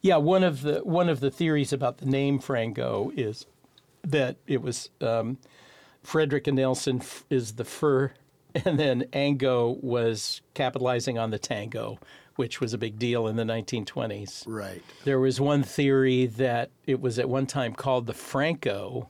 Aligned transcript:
Yeah, 0.00 0.16
one 0.16 0.44
of 0.44 0.62
the 0.62 0.80
one 0.80 1.08
of 1.08 1.20
the 1.20 1.30
theories 1.30 1.72
about 1.72 1.98
the 1.98 2.06
name 2.06 2.38
Frango 2.38 3.12
is 3.16 3.46
that 4.04 4.36
it 4.46 4.62
was 4.62 4.90
um, 5.00 5.38
Frederick 6.02 6.46
and 6.46 6.56
Nelson 6.56 6.98
f- 7.00 7.24
is 7.30 7.54
the 7.54 7.64
fur, 7.64 8.12
and 8.54 8.78
then 8.78 9.04
Ango 9.12 9.78
was 9.82 10.40
capitalizing 10.54 11.18
on 11.18 11.30
the 11.30 11.38
tango, 11.38 11.98
which 12.36 12.60
was 12.60 12.72
a 12.72 12.78
big 12.78 12.98
deal 12.98 13.26
in 13.26 13.36
the 13.36 13.44
1920s. 13.44 14.44
Right. 14.46 14.82
There 15.04 15.20
was 15.20 15.40
one 15.40 15.62
theory 15.62 16.26
that 16.26 16.70
it 16.86 17.00
was 17.00 17.18
at 17.18 17.28
one 17.28 17.46
time 17.46 17.74
called 17.74 18.06
the 18.06 18.14
Franco, 18.14 19.08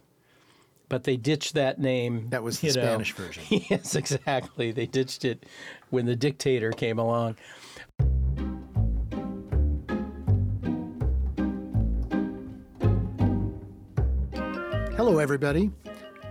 but 0.88 1.04
they 1.04 1.16
ditched 1.16 1.54
that 1.54 1.78
name. 1.78 2.30
That 2.30 2.42
was 2.42 2.60
the 2.60 2.68
know. 2.68 2.72
Spanish 2.72 3.12
version. 3.12 3.44
yes, 3.70 3.94
exactly. 3.94 4.72
They 4.72 4.86
ditched 4.86 5.24
it 5.24 5.44
when 5.90 6.06
the 6.06 6.16
dictator 6.16 6.72
came 6.72 6.98
along. 6.98 7.36
Hello, 15.08 15.20
everybody. 15.20 15.70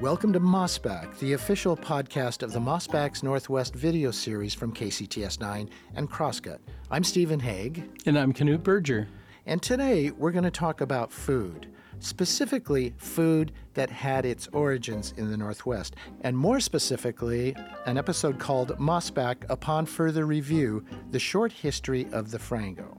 Welcome 0.02 0.32
to 0.34 0.40
Mossback, 0.40 1.18
the 1.18 1.34
official 1.34 1.76
podcast 1.76 2.44
of 2.44 2.54
the 2.54 2.60
Mossbacks 2.60 3.24
Northwest 3.24 3.74
video 3.74 4.12
series 4.12 4.54
from 4.54 4.72
KCTS9 4.72 5.68
and 5.96 6.12
Crosscut. 6.12 6.60
I'm 6.92 7.04
Stephen 7.04 7.40
Hegg, 7.40 7.90
And 8.06 8.20
I'm 8.20 8.32
Knute 8.32 8.62
Berger. 8.62 9.08
and 9.48 9.64
today 9.64 10.12
we're 10.12 10.30
going 10.30 10.44
to 10.44 10.52
talk 10.52 10.82
about 10.82 11.12
food, 11.12 11.66
specifically 12.02 12.94
food 12.98 13.52
that 13.74 13.90
had 13.90 14.28
its 14.28 14.48
origins 14.54 15.12
in 15.18 15.32
the 15.32 15.38
Northwest, 15.38 15.96
and 16.22 16.38
more 16.38 16.60
specifically, 16.60 17.56
an 17.88 17.98
episode 17.98 18.38
called 18.38 18.78
Mossback 18.78 19.38
Upon 19.50 19.88
Further 19.88 20.28
Review 20.28 20.86
The 21.10 21.20
Short 21.20 21.52
History 21.52 22.08
of 22.12 22.30
the 22.30 22.38
Frango. 22.38 22.96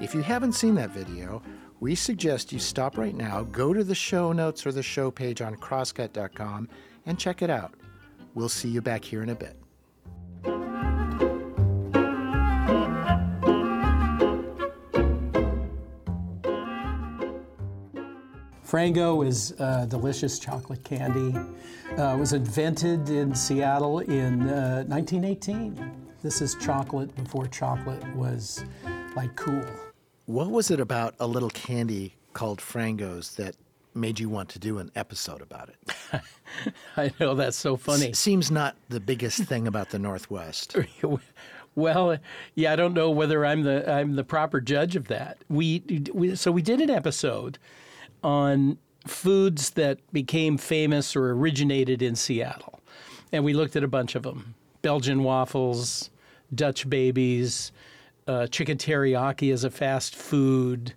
If 0.00 0.14
you 0.14 0.22
haven't 0.22 0.52
seen 0.52 0.76
that 0.76 0.90
video, 0.90 1.42
we 1.80 1.94
suggest 1.94 2.52
you 2.52 2.58
stop 2.58 2.98
right 2.98 3.14
now, 3.14 3.42
go 3.44 3.72
to 3.72 3.84
the 3.84 3.94
show 3.94 4.32
notes 4.32 4.66
or 4.66 4.72
the 4.72 4.82
show 4.82 5.10
page 5.10 5.40
on 5.40 5.54
crosscut.com, 5.56 6.68
and 7.06 7.18
check 7.18 7.42
it 7.42 7.50
out. 7.50 7.74
We'll 8.34 8.48
see 8.48 8.68
you 8.68 8.82
back 8.82 9.04
here 9.04 9.22
in 9.22 9.30
a 9.30 9.34
bit. 9.34 9.56
Frango 18.68 19.26
is 19.26 19.52
a 19.52 19.86
delicious 19.88 20.38
chocolate 20.38 20.84
candy. 20.84 21.34
Uh, 21.96 22.16
was 22.18 22.34
invented 22.34 23.08
in 23.08 23.34
Seattle 23.34 24.00
in 24.00 24.42
uh, 24.42 24.84
1918. 24.86 26.06
This 26.22 26.42
is 26.42 26.54
chocolate 26.60 27.14
before 27.16 27.46
chocolate 27.46 28.04
was 28.14 28.62
like 29.16 29.34
cool. 29.36 29.64
What 30.28 30.50
was 30.50 30.70
it 30.70 30.78
about 30.78 31.14
a 31.18 31.26
little 31.26 31.48
candy 31.48 32.14
called 32.34 32.58
Frangos 32.58 33.36
that 33.36 33.56
made 33.94 34.20
you 34.20 34.28
want 34.28 34.50
to 34.50 34.58
do 34.58 34.76
an 34.76 34.90
episode 34.94 35.40
about 35.40 35.70
it? 35.70 36.20
I 36.98 37.10
know 37.18 37.34
that's 37.34 37.56
so 37.56 37.78
funny. 37.78 38.12
Seems 38.12 38.50
not 38.50 38.76
the 38.90 39.00
biggest 39.00 39.44
thing 39.44 39.66
about 39.66 39.88
the 39.88 39.98
Northwest. 39.98 40.76
Well, 41.74 42.18
yeah, 42.56 42.72
I 42.72 42.76
don't 42.76 42.92
know 42.92 43.08
whether 43.08 43.46
I'm 43.46 43.62
the 43.62 43.88
I'm 43.88 44.16
the 44.16 44.24
proper 44.24 44.60
judge 44.60 44.96
of 44.96 45.06
that. 45.08 45.38
We, 45.48 45.80
we 46.12 46.34
so 46.34 46.50
we 46.50 46.60
did 46.60 46.80
an 46.80 46.90
episode 46.90 47.56
on 48.24 48.78
foods 49.06 49.70
that 49.70 50.00
became 50.12 50.58
famous 50.58 51.14
or 51.14 51.30
originated 51.30 52.02
in 52.02 52.16
Seattle, 52.16 52.80
and 53.30 53.44
we 53.44 53.54
looked 53.54 53.76
at 53.76 53.84
a 53.84 53.88
bunch 53.88 54.16
of 54.16 54.24
them: 54.24 54.56
Belgian 54.82 55.22
waffles, 55.22 56.10
Dutch 56.52 56.90
babies, 56.90 57.70
uh, 58.28 58.46
chicken 58.46 58.78
teriyaki 58.78 59.52
as 59.52 59.64
a 59.64 59.70
fast 59.70 60.14
food. 60.14 60.94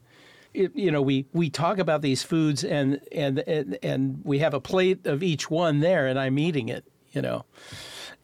It, 0.53 0.75
you 0.75 0.92
know, 0.92 1.02
we 1.02 1.25
we 1.31 1.50
talk 1.50 1.80
about 1.80 2.02
these 2.02 2.22
foods, 2.24 2.64
and, 2.64 3.00
and 3.12 3.40
and 3.47 3.80
and 3.81 4.22
we 4.24 4.40
have 4.40 4.53
a 4.53 4.59
plate 4.59 5.08
of 5.08 5.24
each 5.24 5.50
one 5.50 5.80
there, 5.80 6.08
and 6.08 6.20
I'm 6.20 6.38
eating 6.38 6.70
it. 6.70 6.84
You 7.14 7.22
know, 7.22 7.46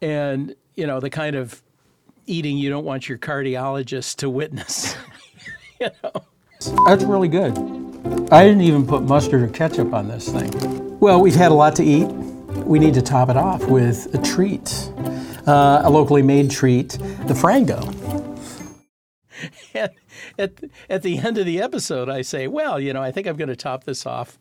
and 0.02 0.54
you 0.76 0.86
know 0.86 1.00
the 1.00 1.10
kind 1.10 1.36
of 1.36 1.64
eating 2.26 2.58
you 2.58 2.70
don't 2.70 2.84
want 2.84 3.08
your 3.08 3.18
cardiologist 3.18 4.18
to 4.18 4.30
witness. 4.30 4.96
you 5.82 5.90
know. 6.04 6.12
That's 6.86 7.04
really 7.04 7.30
good. 7.30 7.58
I 8.32 8.44
didn't 8.44 8.62
even 8.62 8.86
put 8.86 9.04
mustard 9.04 9.42
or 9.42 9.48
ketchup 9.48 9.94
on 9.94 10.10
this 10.10 10.30
thing. 10.30 11.00
Well, 11.00 11.22
we've 11.22 11.36
had 11.36 11.52
a 11.52 11.54
lot 11.54 11.76
to 11.78 11.84
eat. 11.84 12.08
We 12.66 12.80
need 12.80 12.94
to 12.96 13.02
top 13.02 13.30
it 13.30 13.38
off 13.38 13.66
with 13.68 14.14
a 14.14 14.22
treat, 14.22 14.92
uh, 15.46 15.82
a 15.84 15.90
locally 15.90 16.24
made 16.24 16.52
treat, 16.52 16.90
the 16.90 17.34
Frango. 17.34 18.07
At, 20.38 20.54
at 20.90 21.02
the 21.04 21.18
end 21.20 21.38
of 21.38 21.46
the 21.46 21.62
episode, 21.62 22.10
I 22.10 22.22
say, 22.22 22.48
well, 22.48 22.80
you 22.80 22.94
know, 22.94 23.02
I 23.02 23.12
think 23.12 23.28
I'm 23.28 23.38
going 23.38 23.50
to 23.50 23.56
top 23.56 23.84
this 23.84 24.06
off 24.06 24.38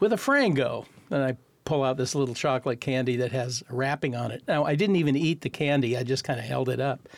with 0.00 0.12
a 0.12 0.16
Frango. 0.16 0.86
And 1.10 1.22
I 1.22 1.36
pull 1.64 1.82
out 1.82 1.96
this 1.96 2.14
little 2.14 2.34
chocolate 2.34 2.80
candy 2.80 3.16
that 3.16 3.32
has 3.32 3.62
a 3.70 3.74
wrapping 3.74 4.14
on 4.14 4.30
it. 4.30 4.42
Now, 4.46 4.64
I 4.64 4.74
didn't 4.74 4.96
even 4.96 5.16
eat 5.16 5.40
the 5.40 5.50
candy, 5.50 5.96
I 5.96 6.02
just 6.02 6.24
kind 6.24 6.38
of 6.38 6.44
held 6.44 6.68
it 6.68 6.80
up. 6.80 7.08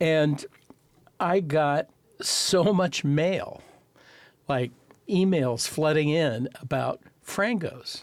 And 0.00 0.44
I 1.20 1.40
got 1.40 1.88
so 2.20 2.72
much 2.72 3.04
mail, 3.04 3.62
like 4.48 4.70
emails 5.08 5.68
flooding 5.68 6.08
in 6.08 6.48
about 6.60 7.00
Frangos. 7.26 8.02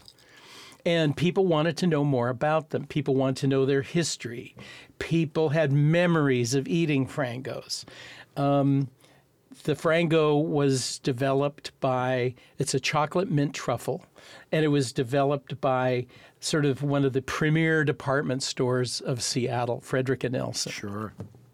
And 0.86 1.16
people 1.16 1.46
wanted 1.46 1.78
to 1.78 1.88
know 1.88 2.04
more 2.04 2.30
about 2.30 2.72
them. 2.72 2.86
People 2.88 3.16
wanted 3.16 3.38
to 3.42 3.48
know 3.48 3.66
their 3.66 3.82
history. 3.84 4.56
People 5.00 5.50
had 5.50 5.72
memories 5.72 6.54
of 6.56 6.68
eating 6.68 7.08
Frangos. 7.08 7.86
Um, 8.36 8.88
the 9.64 9.76
Frango 9.76 10.44
was 10.44 11.00
developed 11.00 11.72
by, 11.82 12.34
it's 12.58 12.74
a 12.74 12.80
chocolate 12.80 13.30
mint 13.30 13.54
truffle, 13.54 14.06
and 14.52 14.64
it 14.66 14.70
was 14.70 14.92
developed 14.92 15.60
by 15.62 16.08
sort 16.40 16.66
of 16.66 16.82
one 16.82 17.06
of 17.06 17.14
the 17.14 17.22
premier 17.22 17.84
department 17.84 18.42
stores 18.42 19.02
of 19.02 19.22
Seattle, 19.22 19.82
Frederick 19.82 20.24
and 20.24 20.34
Nelson 20.34 20.72
Sure. 20.72 21.14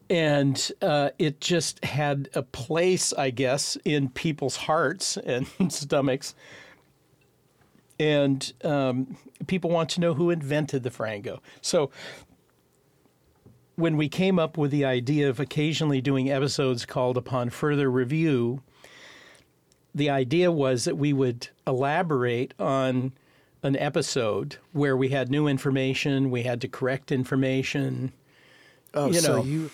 and 0.09 0.71
uh, 0.81 1.09
it 1.19 1.41
just 1.41 1.83
had 1.83 2.29
a 2.33 2.43
place, 2.43 3.11
I 3.13 3.31
guess, 3.31 3.77
in 3.83 4.09
people's 4.09 4.55
hearts 4.55 5.17
and 5.17 5.47
stomachs. 5.69 6.35
And 7.99 8.53
um, 8.63 9.17
people 9.47 9.69
want 9.69 9.89
to 9.91 10.01
know 10.01 10.13
who 10.13 10.29
invented 10.29 10.83
the 10.83 10.91
Frango. 10.91 11.39
So 11.61 11.89
when 13.75 13.97
we 13.97 14.09
came 14.09 14.39
up 14.39 14.57
with 14.57 14.71
the 14.71 14.85
idea 14.85 15.29
of 15.29 15.39
occasionally 15.39 16.01
doing 16.01 16.29
episodes 16.29 16.85
called 16.85 17.17
Upon 17.17 17.49
Further 17.49 17.89
Review, 17.89 18.61
the 19.93 20.09
idea 20.09 20.51
was 20.51 20.85
that 20.85 20.97
we 20.97 21.13
would 21.13 21.49
elaborate 21.65 22.53
on 22.59 23.13
an 23.63 23.75
episode 23.77 24.57
where 24.71 24.95
we 24.95 25.09
had 25.09 25.29
new 25.29 25.47
information, 25.47 26.29
we 26.29 26.43
had 26.43 26.61
to 26.61 26.67
correct 26.67 27.11
information. 27.11 28.13
Oh, 28.93 29.07
You 29.07 29.13
so 29.19 29.43
you 29.43 29.71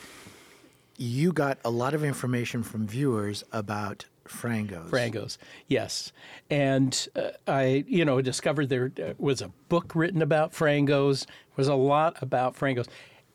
you 0.98 1.34
got 1.34 1.58
a 1.66 1.70
lot 1.70 1.94
of 1.94 2.04
information 2.04 2.64
from 2.64 2.88
viewers 2.88 3.44
about 3.52 4.06
Frangos. 4.26 4.90
Frangos, 4.90 5.38
yes. 5.68 6.12
And 6.50 7.08
uh, 7.16 7.32
I, 7.48 7.84
you 7.88 8.06
know, 8.06 8.22
discovered 8.22 8.70
there 8.70 8.92
uh, 9.02 9.14
was 9.18 9.42
a 9.42 9.50
book 9.70 9.96
written 9.96 10.22
about 10.22 10.54
Frangos. 10.54 11.26
Was 11.56 11.68
a 11.68 11.76
lot 11.76 12.18
about 12.22 12.56
Frangos, 12.56 12.88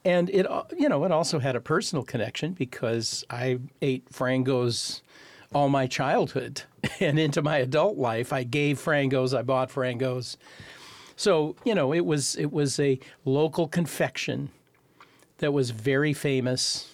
and 0.04 0.30
it, 0.30 0.50
uh, 0.50 0.64
you 0.76 0.88
know, 0.88 1.04
it 1.04 1.12
also 1.12 1.38
had 1.38 1.54
a 1.56 1.60
personal 1.60 2.04
connection 2.04 2.52
because 2.52 3.24
I 3.30 3.58
ate 3.82 4.10
Frangos 4.10 5.02
all 5.54 5.68
my 5.68 5.86
childhood 5.86 6.62
and 7.00 7.18
into 7.18 7.42
my 7.42 7.58
adult 7.58 7.96
life. 7.96 8.32
I 8.32 8.42
gave 8.42 8.78
Frangos, 8.78 9.36
I 9.36 9.42
bought 9.42 9.70
Frangos. 9.70 10.36
So 11.16 11.56
you 11.64 11.74
know, 11.74 11.92
it 11.92 12.06
was 12.06 12.36
it 12.36 12.52
was 12.52 12.78
a 12.78 12.98
local 13.24 13.68
confection 13.68 14.50
that 15.38 15.52
was 15.52 15.70
very 15.70 16.12
famous, 16.12 16.90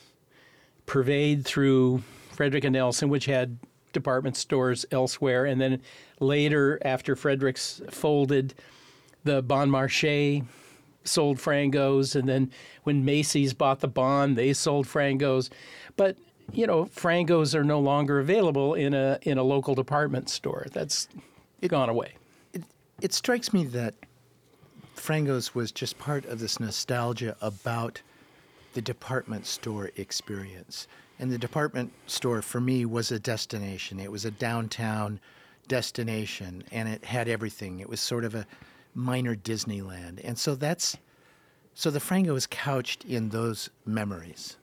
purveyed 0.86 1.44
through 1.44 2.02
Frederick 2.32 2.64
and 2.64 2.72
Nelson, 2.74 3.08
which 3.08 3.26
had 3.26 3.58
department 3.94 4.36
stores 4.36 4.84
elsewhere, 4.90 5.46
and 5.46 5.60
then 5.60 5.80
later, 6.20 6.78
after 6.84 7.16
Frederick's 7.16 7.80
folded, 7.90 8.52
the 9.24 9.40
Bon 9.40 9.70
Marché 9.70 10.44
sold 11.04 11.38
Frangos, 11.38 12.14
and 12.14 12.28
then 12.28 12.50
when 12.82 13.04
Macy's 13.04 13.54
bought 13.54 13.80
the 13.80 13.88
Bon, 13.88 14.34
they 14.34 14.52
sold 14.52 14.86
Frangos. 14.86 15.50
But 15.96 16.16
you 16.52 16.66
know, 16.66 16.84
Frangos 16.86 17.54
are 17.54 17.64
no 17.64 17.80
longer 17.80 18.20
available 18.20 18.74
in 18.74 18.92
a 18.92 19.18
in 19.22 19.38
a 19.38 19.42
local 19.42 19.74
department 19.74 20.28
store. 20.28 20.66
That's 20.72 21.08
gone 21.66 21.88
away. 21.88 22.14
It 23.00 23.14
strikes 23.14 23.52
me 23.52 23.64
that 23.66 23.94
Frangos 24.96 25.54
was 25.54 25.72
just 25.72 25.98
part 25.98 26.24
of 26.26 26.38
this 26.38 26.60
nostalgia 26.60 27.36
about 27.40 28.02
the 28.74 28.82
department 28.82 29.46
store 29.46 29.90
experience. 29.96 30.86
And 31.18 31.30
the 31.30 31.38
department 31.38 31.92
store 32.06 32.42
for 32.42 32.60
me 32.60 32.84
was 32.84 33.12
a 33.12 33.18
destination. 33.18 34.00
It 34.00 34.10
was 34.10 34.24
a 34.24 34.30
downtown 34.30 35.20
destination 35.68 36.64
and 36.72 36.88
it 36.88 37.04
had 37.04 37.28
everything. 37.28 37.80
It 37.80 37.88
was 37.88 38.00
sort 38.00 38.24
of 38.24 38.34
a 38.34 38.46
minor 38.94 39.34
Disneyland. 39.34 40.20
And 40.22 40.38
so 40.38 40.54
that's 40.54 40.96
so 41.74 41.90
the 41.90 41.98
Frango 41.98 42.36
is 42.36 42.46
couched 42.46 43.04
in 43.04 43.30
those 43.30 43.68
memories. 43.84 44.56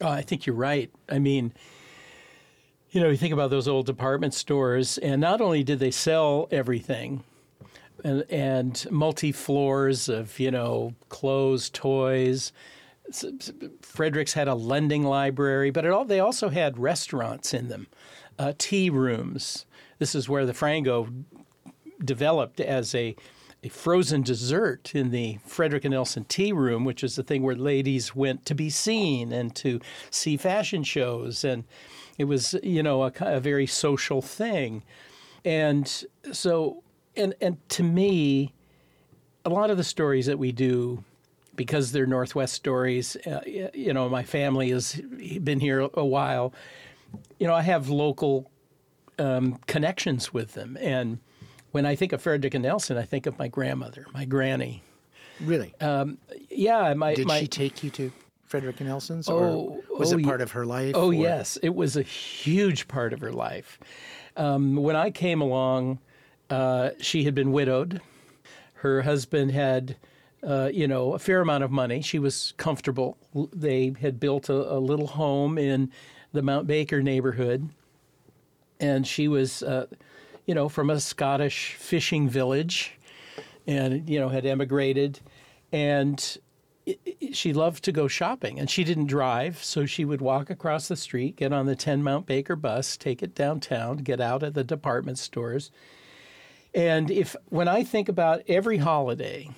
Oh, 0.00 0.08
I 0.08 0.22
think 0.22 0.46
you're 0.46 0.54
right. 0.54 0.90
I 1.08 1.18
mean, 1.18 1.52
you 2.90 3.00
know, 3.00 3.08
you 3.08 3.16
think 3.16 3.32
about 3.32 3.50
those 3.50 3.66
old 3.66 3.86
department 3.86 4.34
stores, 4.34 4.98
and 4.98 5.20
not 5.20 5.40
only 5.40 5.64
did 5.64 5.80
they 5.80 5.90
sell 5.90 6.46
everything, 6.52 7.24
and, 8.04 8.24
and 8.30 8.86
multi 8.90 9.32
floors 9.32 10.08
of 10.08 10.38
you 10.38 10.50
know 10.50 10.94
clothes, 11.08 11.70
toys. 11.70 12.52
Fredericks 13.82 14.32
had 14.32 14.48
a 14.48 14.54
lending 14.54 15.04
library, 15.04 15.70
but 15.70 15.86
all, 15.86 16.04
they 16.04 16.20
also 16.20 16.48
had 16.48 16.78
restaurants 16.78 17.52
in 17.52 17.68
them, 17.68 17.86
uh, 18.38 18.52
tea 18.56 18.90
rooms. 18.90 19.66
This 19.98 20.14
is 20.14 20.28
where 20.28 20.46
the 20.46 20.52
Frango 20.52 21.24
developed 22.02 22.60
as 22.60 22.94
a 22.94 23.14
a 23.64 23.68
frozen 23.70 24.20
dessert 24.22 24.94
in 24.94 25.10
the 25.10 25.38
Frederick 25.46 25.86
and 25.86 25.92
Nelson 25.92 26.24
Tea 26.24 26.52
Room, 26.52 26.84
which 26.84 27.02
is 27.02 27.16
the 27.16 27.22
thing 27.22 27.42
where 27.42 27.56
ladies 27.56 28.14
went 28.14 28.44
to 28.44 28.54
be 28.54 28.68
seen 28.68 29.32
and 29.32 29.56
to 29.56 29.80
see 30.10 30.36
fashion 30.36 30.84
shows. 30.84 31.44
And 31.44 31.64
it 32.18 32.24
was, 32.24 32.54
you 32.62 32.82
know, 32.82 33.04
a, 33.04 33.12
a 33.20 33.40
very 33.40 33.66
social 33.66 34.20
thing. 34.20 34.82
And 35.46 35.90
so, 36.30 36.82
and, 37.16 37.34
and 37.40 37.56
to 37.70 37.82
me, 37.82 38.52
a 39.46 39.48
lot 39.48 39.70
of 39.70 39.78
the 39.78 39.84
stories 39.84 40.26
that 40.26 40.38
we 40.38 40.52
do, 40.52 41.02
because 41.56 41.92
they're 41.92 42.06
Northwest 42.06 42.54
stories, 42.54 43.16
uh, 43.26 43.40
you 43.46 43.92
know, 43.92 44.08
my 44.08 44.22
family 44.22 44.70
has 44.70 45.00
been 45.42 45.60
here 45.60 45.88
a 45.94 46.04
while. 46.04 46.52
You 47.38 47.46
know, 47.46 47.54
I 47.54 47.62
have 47.62 47.88
local 47.88 48.50
um, 49.18 49.58
connections 49.66 50.32
with 50.32 50.54
them. 50.54 50.76
And, 50.80 51.18
when 51.74 51.86
I 51.86 51.96
think 51.96 52.12
of 52.12 52.22
Frederick 52.22 52.54
and 52.54 52.62
Nelson, 52.62 52.96
I 52.96 53.02
think 53.02 53.26
of 53.26 53.36
my 53.36 53.48
grandmother, 53.48 54.06
my 54.14 54.24
granny. 54.24 54.84
Really? 55.40 55.74
Um, 55.80 56.18
yeah. 56.48 56.94
My, 56.94 57.14
Did 57.14 57.26
my, 57.26 57.40
she 57.40 57.48
take 57.48 57.82
you 57.82 57.90
to 57.90 58.12
Frederick 58.44 58.78
and 58.78 58.88
Nelson's, 58.88 59.28
oh, 59.28 59.80
or 59.90 59.98
was 59.98 60.12
oh, 60.12 60.18
it 60.18 60.24
part 60.24 60.40
of 60.40 60.52
her 60.52 60.64
life? 60.64 60.94
Oh, 60.94 61.08
or? 61.08 61.14
yes. 61.14 61.58
It 61.64 61.74
was 61.74 61.96
a 61.96 62.02
huge 62.02 62.86
part 62.86 63.12
of 63.12 63.20
her 63.22 63.32
life. 63.32 63.80
Um, 64.36 64.76
when 64.76 64.94
I 64.94 65.10
came 65.10 65.40
along, 65.40 65.98
uh, 66.48 66.90
she 67.00 67.24
had 67.24 67.34
been 67.34 67.50
widowed. 67.50 68.00
Her 68.74 69.02
husband 69.02 69.50
had, 69.50 69.96
uh, 70.46 70.70
you 70.72 70.86
know, 70.86 71.14
a 71.14 71.18
fair 71.18 71.40
amount 71.40 71.64
of 71.64 71.70
money. 71.70 72.02
She 72.02 72.18
was 72.18 72.52
comfortable. 72.56 73.16
They 73.52 73.94
had 74.00 74.20
built 74.20 74.48
a, 74.48 74.74
a 74.74 74.78
little 74.78 75.06
home 75.06 75.58
in 75.58 75.90
the 76.32 76.42
Mount 76.42 76.66
Baker 76.66 77.02
neighborhood, 77.02 77.68
and 78.80 79.06
she 79.06 79.28
was. 79.28 79.62
Uh, 79.62 79.86
you 80.46 80.54
know, 80.54 80.68
from 80.68 80.90
a 80.90 81.00
Scottish 81.00 81.74
fishing 81.74 82.28
village 82.28 82.98
and, 83.66 84.08
you 84.08 84.18
know, 84.18 84.28
had 84.28 84.44
emigrated. 84.44 85.20
And 85.72 86.38
she 87.32 87.52
loved 87.52 87.84
to 87.84 87.92
go 87.92 88.08
shopping 88.08 88.58
and 88.58 88.68
she 88.68 88.84
didn't 88.84 89.06
drive. 89.06 89.62
So 89.64 89.86
she 89.86 90.04
would 90.04 90.20
walk 90.20 90.50
across 90.50 90.88
the 90.88 90.96
street, 90.96 91.36
get 91.36 91.52
on 91.52 91.66
the 91.66 91.76
10 91.76 92.02
Mount 92.02 92.26
Baker 92.26 92.56
bus, 92.56 92.96
take 92.96 93.22
it 93.22 93.34
downtown, 93.34 93.98
get 93.98 94.20
out 94.20 94.42
at 94.42 94.54
the 94.54 94.64
department 94.64 95.18
stores. 95.18 95.70
And 96.74 97.10
if, 97.10 97.36
when 97.46 97.68
I 97.68 97.84
think 97.84 98.08
about 98.08 98.42
every 98.48 98.78
holiday, 98.78 99.48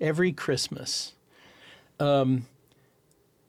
every 0.00 0.32
Christmas, 0.32 1.14
um, 2.00 2.46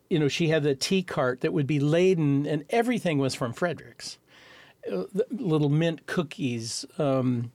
you 0.09 0.17
know, 0.17 0.27
she 0.27 0.49
had 0.49 0.63
the 0.63 0.75
tea 0.75 1.03
cart 1.03 1.41
that 1.41 1.53
would 1.53 1.67
be 1.67 1.79
laden, 1.79 2.45
and 2.45 2.65
everything 2.69 3.19
was 3.19 3.35
from 3.35 3.53
Fredericks 3.53 4.17
little 5.31 5.69
mint 5.69 6.05
cookies, 6.07 6.85
um, 6.97 7.51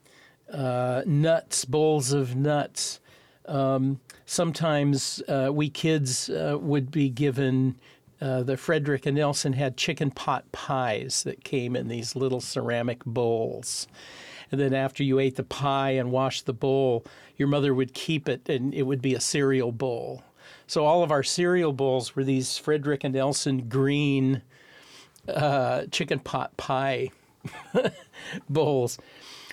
uh, 0.53 1.03
nuts, 1.07 1.65
bowls 1.65 2.13
of 2.13 2.37
nuts. 2.37 3.01
Um, 3.47 4.01
sometimes 4.27 5.23
uh, 5.29 5.51
we 5.53 5.69
kids 5.71 6.31
uh, 6.31 6.59
would 6.61 6.91
be 6.91 7.09
given. 7.09 7.77
Uh, 8.21 8.43
the 8.43 8.57
Frederick 8.57 9.05
and 9.07 9.17
Nelson 9.17 9.53
had 9.53 9.77
chicken 9.77 10.11
pot 10.11 10.51
pies 10.53 11.25
that 11.25 11.45
came 11.45 11.77
in 11.77 11.89
these 11.89 12.17
little 12.17 12.41
ceramic 12.41 13.05
bowls. 13.05 13.87
And 14.51 14.61
then 14.61 14.75
after 14.75 15.03
you 15.03 15.19
ate 15.19 15.37
the 15.37 15.45
pie 15.45 15.91
and 15.91 16.11
washed 16.11 16.47
the 16.47 16.53
bowl, 16.53 17.05
your 17.37 17.49
mother 17.49 17.75
would 17.75 17.95
keep 17.95 18.29
it 18.29 18.49
and 18.49 18.75
it 18.75 18.83
would 18.83 19.03
be 19.03 19.15
a 19.15 19.21
cereal 19.21 19.73
bowl. 19.73 20.23
So 20.67 20.85
all 20.85 21.03
of 21.03 21.11
our 21.11 21.23
cereal 21.23 21.73
bowls 21.73 22.15
were 22.17 22.25
these 22.25 22.57
Frederick 22.59 23.05
and 23.05 23.15
Nelson 23.15 23.69
green 23.69 24.43
uh, 25.29 25.85
chicken 25.91 26.19
pot 26.19 26.57
pie 26.57 27.11
bowls. 28.49 28.99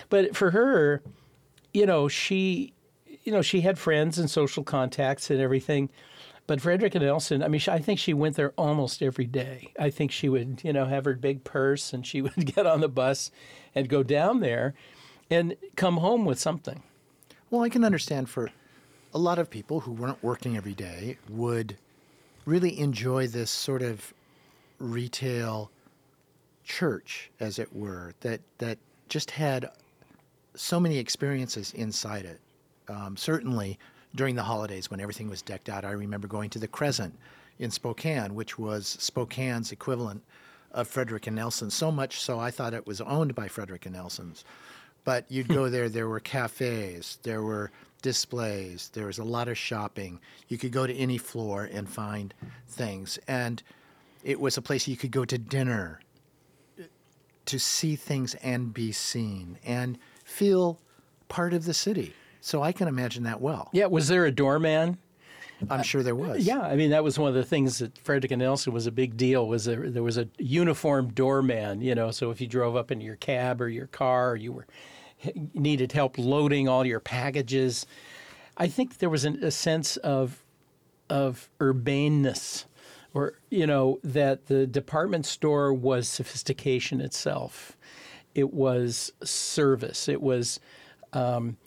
But 0.10 0.36
for 0.36 0.52
her, 0.52 1.02
you 1.74 1.86
know, 1.86 2.08
she, 2.08 2.74
you 3.24 3.32
know, 3.32 3.42
she 3.42 3.62
had 3.62 3.78
friends 3.80 4.18
and 4.18 4.30
social 4.30 4.64
contacts 4.64 5.30
and 5.30 5.40
everything. 5.40 5.90
But 6.48 6.60
Frederick 6.60 6.96
and 6.96 7.06
Nelson, 7.06 7.44
I 7.44 7.48
mean, 7.48 7.62
I 7.68 7.80
think 7.80 8.00
she 8.00 8.14
went 8.14 8.36
there 8.36 8.52
almost 8.58 9.02
every 9.02 9.26
day. 9.26 9.72
I 9.80 9.90
think 9.90 10.12
she 10.12 10.28
would, 10.28 10.62
you 10.64 10.74
know, 10.74 10.86
have 10.86 11.06
her 11.06 11.14
big 11.14 11.44
purse 11.44 11.94
and 11.94 12.06
she 12.06 12.22
would 12.22 12.54
get 12.56 12.66
on 12.66 12.82
the 12.82 12.90
bus 12.90 13.32
and 13.74 13.88
go 13.88 14.04
down 14.04 14.40
there 14.40 14.74
and 15.30 15.56
come 15.76 15.98
home 15.98 16.26
with 16.26 16.40
something. 16.40 16.84
Well, 17.50 17.64
I 17.64 17.70
can 17.70 17.84
understand 17.84 18.30
for 18.30 18.50
a 19.14 19.18
lot 19.18 19.40
of 19.40 19.50
people 19.50 19.82
who 19.82 19.92
weren't 19.92 20.24
working 20.24 20.58
every 20.58 20.74
day 20.74 21.18
would 21.30 21.78
really 22.46 22.80
enjoy 22.80 23.28
this 23.28 23.52
sort 23.52 23.82
of 23.82 24.14
retail 24.80 25.70
church, 26.64 27.30
as 27.40 27.60
it 27.60 27.74
were, 27.76 28.14
that 28.22 28.42
that 28.58 28.78
just 29.10 29.32
had 29.32 29.70
so 30.56 30.80
many 30.80 30.98
experiences 30.98 31.74
inside 31.74 32.26
it. 32.26 32.40
Um, 32.88 33.16
certainly 33.16 33.78
during 34.16 34.36
the 34.36 34.44
holidays 34.44 34.90
when 34.90 35.00
everything 35.00 35.30
was 35.30 35.42
decked 35.42 35.70
out, 35.70 35.86
I 35.86 35.92
remember 35.92 36.28
going 36.28 36.50
to 36.52 36.60
the 36.60 36.68
Crescent 36.68 37.18
in 37.60 37.72
Spokane, 37.72 38.36
which 38.36 38.58
was 38.58 38.98
Spokane's 39.00 39.72
equivalent 39.72 40.24
of 40.72 40.88
Frederick 40.88 41.28
and 41.28 41.36
Nelson. 41.36 41.70
So 41.70 41.92
much 41.92 42.20
so, 42.20 42.40
I 42.40 42.52
thought 42.52 42.74
it 42.74 42.88
was 42.88 43.02
owned 43.02 43.36
by 43.36 43.48
Frederick 43.48 43.86
and 43.86 43.96
Nelson's. 43.96 44.44
But 45.04 45.26
you'd 45.30 45.48
go 45.48 45.70
there, 45.70 45.90
there 45.90 46.08
were 46.08 46.20
cafes, 46.20 47.18
there 47.24 47.42
were 47.42 47.72
displays, 48.02 48.90
there 48.94 49.08
was 49.08 49.20
a 49.20 49.24
lot 49.24 49.48
of 49.48 49.58
shopping. 49.58 50.20
You 50.48 50.58
could 50.58 50.72
go 50.72 50.86
to 50.86 50.94
any 50.94 51.18
floor 51.18 51.70
and 51.72 51.90
find 51.90 52.34
things. 52.68 53.20
And 53.28 53.62
it 54.24 54.40
was 54.40 54.58
a 54.58 54.62
place 54.62 54.88
you 54.88 54.98
could 54.98 55.12
go 55.12 55.26
to 55.26 55.38
dinner 55.38 56.00
to 57.46 57.60
see 57.60 57.96
things 57.96 58.36
and 58.36 58.74
be 58.74 58.92
seen 58.92 59.58
and 59.66 59.98
feel 60.24 60.80
part 61.28 61.54
of 61.54 61.66
the 61.66 61.74
city. 61.74 62.14
So 62.42 62.62
I 62.62 62.72
can 62.72 62.88
imagine 62.88 63.24
that 63.24 63.40
well. 63.40 63.70
Yeah, 63.72 63.86
was 63.86 64.08
there 64.08 64.26
a 64.26 64.32
doorman? 64.32 64.98
I'm 65.70 65.84
sure 65.84 66.02
there 66.02 66.16
was. 66.16 66.44
Yeah, 66.44 66.62
I 66.62 66.76
mean 66.76 66.90
that 66.90 67.04
was 67.04 67.20
one 67.20 67.30
of 67.30 67.36
the 67.36 67.46
things 67.46 67.78
that 67.80 67.98
Frederick 68.00 68.32
and 68.32 68.42
Nelson 68.42 68.74
was 68.74 68.88
a 68.88 68.92
big 68.92 69.16
deal. 69.16 69.48
Was 69.48 69.66
there, 69.66 69.90
there 69.90 70.02
was 70.02 70.18
a 70.18 70.28
uniformed 70.40 71.14
doorman? 71.14 71.82
You 71.82 71.94
know, 71.94 72.10
so 72.12 72.32
if 72.32 72.42
you 72.42 72.48
drove 72.48 72.76
up 72.76 72.92
in 72.92 73.00
your 73.00 73.16
cab 73.16 73.62
or 73.62 73.70
your 73.70 73.88
car, 73.88 74.32
or 74.32 74.36
you 74.36 74.52
were 74.52 74.66
needed 75.54 75.92
help 75.92 76.18
loading 76.18 76.68
all 76.68 76.86
your 76.86 77.00
packages. 77.00 77.86
I 78.58 78.68
think 78.68 78.98
there 78.98 79.10
was 79.10 79.26
an, 79.26 79.44
a 79.44 79.52
sense 79.52 79.98
of 79.98 80.44
of 81.10 81.50
urbaneness 81.60 82.66
or 83.14 83.34
you 83.50 83.68
know 83.68 84.00
that 84.04 84.48
the 84.48 84.66
department 84.66 85.26
store 85.26 85.74
was 85.74 86.08
sophistication 86.08 87.02
itself. 87.02 87.78
It 88.34 88.54
was 88.54 89.12
service. 89.24 90.08
It 90.08 90.22
was. 90.22 90.60
Um, 91.14 91.58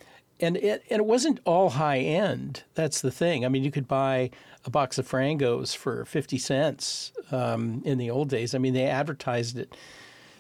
and 0.41 0.57
it, 0.57 0.85
and 0.91 1.01
it 1.01 1.07
wasn't 1.07 1.41
all 1.45 1.71
high 1.71 1.99
end. 1.99 2.65
That's 2.75 3.01
the 3.01 3.11
thing. 3.11 3.45
I 3.45 3.49
mean, 3.49 3.65
you 3.65 3.71
could 3.71 3.89
buy 3.89 4.31
a 4.65 4.71
box 4.71 4.99
of 4.99 5.09
Frangos 5.09 5.77
for 5.77 6.05
50 6.05 6.39
cents 6.39 7.13
um, 7.31 7.83
in 7.85 7.99
the 7.99 8.11
old 8.11 8.29
days. 8.29 8.55
I 8.55 8.59
mean, 8.59 8.75
they 8.75 8.87
advertised 8.87 9.59
it. 9.59 9.77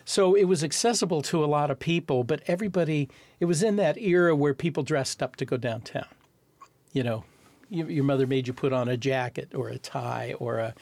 So 0.04 0.34
it 0.34 0.44
was 0.44 0.62
accessible 0.62 1.22
to 1.22 1.42
a 1.42 1.46
lot 1.46 1.70
of 1.70 1.78
people, 1.78 2.24
but 2.24 2.42
everybody, 2.46 3.08
it 3.40 3.46
was 3.46 3.62
in 3.62 3.76
that 3.76 3.96
era 3.98 4.36
where 4.36 4.52
people 4.52 4.82
dressed 4.82 5.22
up 5.22 5.36
to 5.36 5.44
go 5.44 5.56
downtown. 5.56 6.06
You 6.92 7.02
know, 7.02 7.24
you, 7.70 7.86
your 7.86 8.04
mother 8.04 8.26
made 8.26 8.46
you 8.46 8.52
put 8.52 8.72
on 8.72 8.88
a 8.88 8.96
jacket 8.96 9.54
or 9.54 9.68
a 9.68 9.78
tie 9.78 10.34
or 10.38 10.58
a, 10.58 10.74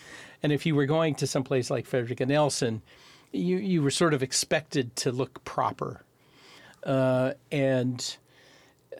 and 0.43 0.53
if 0.53 0.67
you 0.67 0.75
were 0.75 0.87
going 0.87 1.15
to 1.17 1.27
some 1.27 1.45
place 1.45 1.71
like 1.71 1.87
Frederick 1.87 2.21
and 2.21 2.31
Nelson, 2.31 2.83
you 3.31 3.57
you 3.57 3.81
were 3.83 3.91
sort 3.91 4.13
of 4.13 4.23
expected 4.23 4.95
to 4.97 5.13
look 5.13 5.43
proper, 5.45 6.03
uh, 6.85 7.33
and 7.51 8.17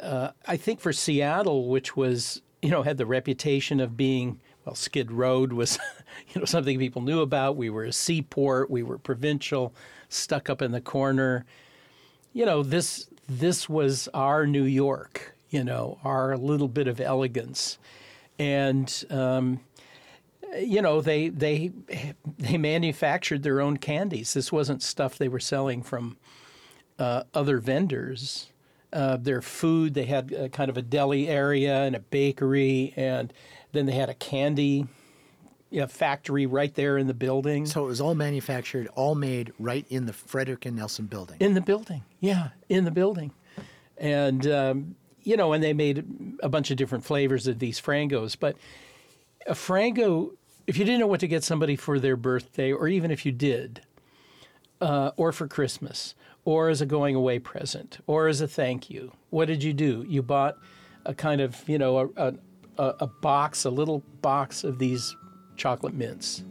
uh, 0.01 0.31
I 0.47 0.57
think 0.57 0.81
for 0.81 0.93
Seattle, 0.93 1.69
which 1.69 1.97
was 1.97 2.43
you 2.61 2.71
know 2.71 2.83
had 2.83 2.99
the 2.99 3.07
reputation 3.07 3.81
of 3.81 3.97
being 3.97 4.41
well, 4.65 4.75
Skid 4.75 5.11
Road 5.11 5.53
was 5.53 5.79
you 6.35 6.41
know 6.41 6.45
something 6.45 6.79
people 6.79 7.03
knew 7.03 7.21
about. 7.21 7.57
We 7.57 7.71
were 7.71 7.85
a 7.85 7.93
seaport. 7.93 8.71
We 8.71 8.83
were 8.83 8.99
provincial, 8.99 9.75
stuck 10.09 10.49
up 10.49 10.63
in 10.63 10.73
the 10.73 10.81
corner. 10.81 11.45
You 12.33 12.47
know 12.47 12.63
this 12.63 13.09
this 13.29 13.69
was 13.69 14.09
our 14.15 14.47
New 14.47 14.65
York 14.65 15.33
you 15.53 15.63
know, 15.63 15.99
our 16.03 16.37
little 16.37 16.67
bit 16.67 16.89
of 16.89 17.01
elegance. 17.01 17.79
And, 18.39 19.05
um, 19.11 19.61
you 20.59 20.81
know, 20.81 21.01
they, 21.01 21.29
they, 21.29 21.71
they 22.39 22.57
manufactured 22.57 23.43
their 23.43 23.61
own 23.61 23.77
candies. 23.77 24.33
This 24.33 24.51
wasn't 24.51 24.83
stuff 24.83 25.19
they 25.19 25.29
were 25.29 25.39
selling 25.39 25.83
from 25.83 26.17
uh, 26.99 27.25
other 27.35 27.59
vendors. 27.59 28.49
Uh, 28.93 29.17
their 29.17 29.41
food, 29.41 29.95
they 29.95 30.05
had 30.05 30.33
a, 30.33 30.49
kind 30.49 30.69
of 30.69 30.77
a 30.77 30.83
deli 30.83 31.27
area 31.29 31.83
and 31.85 31.97
a 31.97 32.01
bakery, 32.01 32.93
and 32.97 33.33
then 33.73 33.87
they 33.87 33.93
had 33.93 34.11
a 34.11 34.15
candy 34.15 34.87
a 35.81 35.89
factory 35.89 36.47
right 36.47 36.75
there 36.75 36.99
in 36.99 37.07
the 37.07 37.15
building. 37.15 37.67
So 37.67 37.85
it 37.85 37.87
was 37.87 38.01
all 38.01 38.15
manufactured, 38.15 38.89
all 38.95 39.15
made 39.15 39.53
right 39.59 39.87
in 39.89 40.07
the 40.07 40.13
Frederick 40.13 40.67
and 40.67 40.77
Nelson 40.77 41.07
building. 41.07 41.39
In 41.41 41.55
the 41.55 41.61
building, 41.61 42.03
yeah, 42.21 42.51
in 42.69 42.85
the 42.85 42.91
building, 42.91 43.33
and 43.97 44.47
um, 44.47 44.97
you 45.23 45.37
know, 45.37 45.53
and 45.53 45.63
they 45.63 45.73
made 45.73 46.05
a 46.43 46.49
bunch 46.49 46.71
of 46.71 46.77
different 46.77 47.05
flavors 47.05 47.47
of 47.47 47.59
these 47.59 47.81
frangos. 47.81 48.37
But 48.39 48.57
a 49.47 49.55
frango, 49.55 50.33
if 50.67 50.77
you 50.77 50.85
didn't 50.85 51.01
know 51.01 51.07
what 51.07 51.21
to 51.21 51.29
get 51.29 51.45
somebody 51.45 51.77
for 51.77 51.99
their 51.99 52.17
birthday, 52.17 52.73
or 52.73 52.89
even 52.89 53.11
if 53.11 53.25
you 53.25 53.33
did, 53.33 53.83
uh, 54.83 55.13
or 55.17 55.33
for 55.33 55.47
Christmas, 55.47 56.15
or 56.45 56.69
as 56.69 56.81
a 56.81 56.87
going 56.87 57.15
away 57.15 57.39
present, 57.39 57.99
or 58.07 58.27
as 58.27 58.41
a 58.41 58.49
thank 58.49 58.91
you, 58.91 59.13
what 59.31 59.47
did 59.47 59.63
you 59.63 59.73
do? 59.73 60.05
You 60.09 60.23
bought 60.23 60.59
a 61.07 61.15
kind 61.15 61.41
of, 61.41 61.57
you 61.69 61.79
know, 61.79 62.13
a, 62.17 62.35
a, 62.77 62.95
a 63.01 63.07
box, 63.07 63.65
a 63.65 63.71
little 63.71 64.01
box 64.21 64.65
of 64.65 64.79
these 64.79 65.15
chocolate 65.57 65.95
mints. 65.95 66.43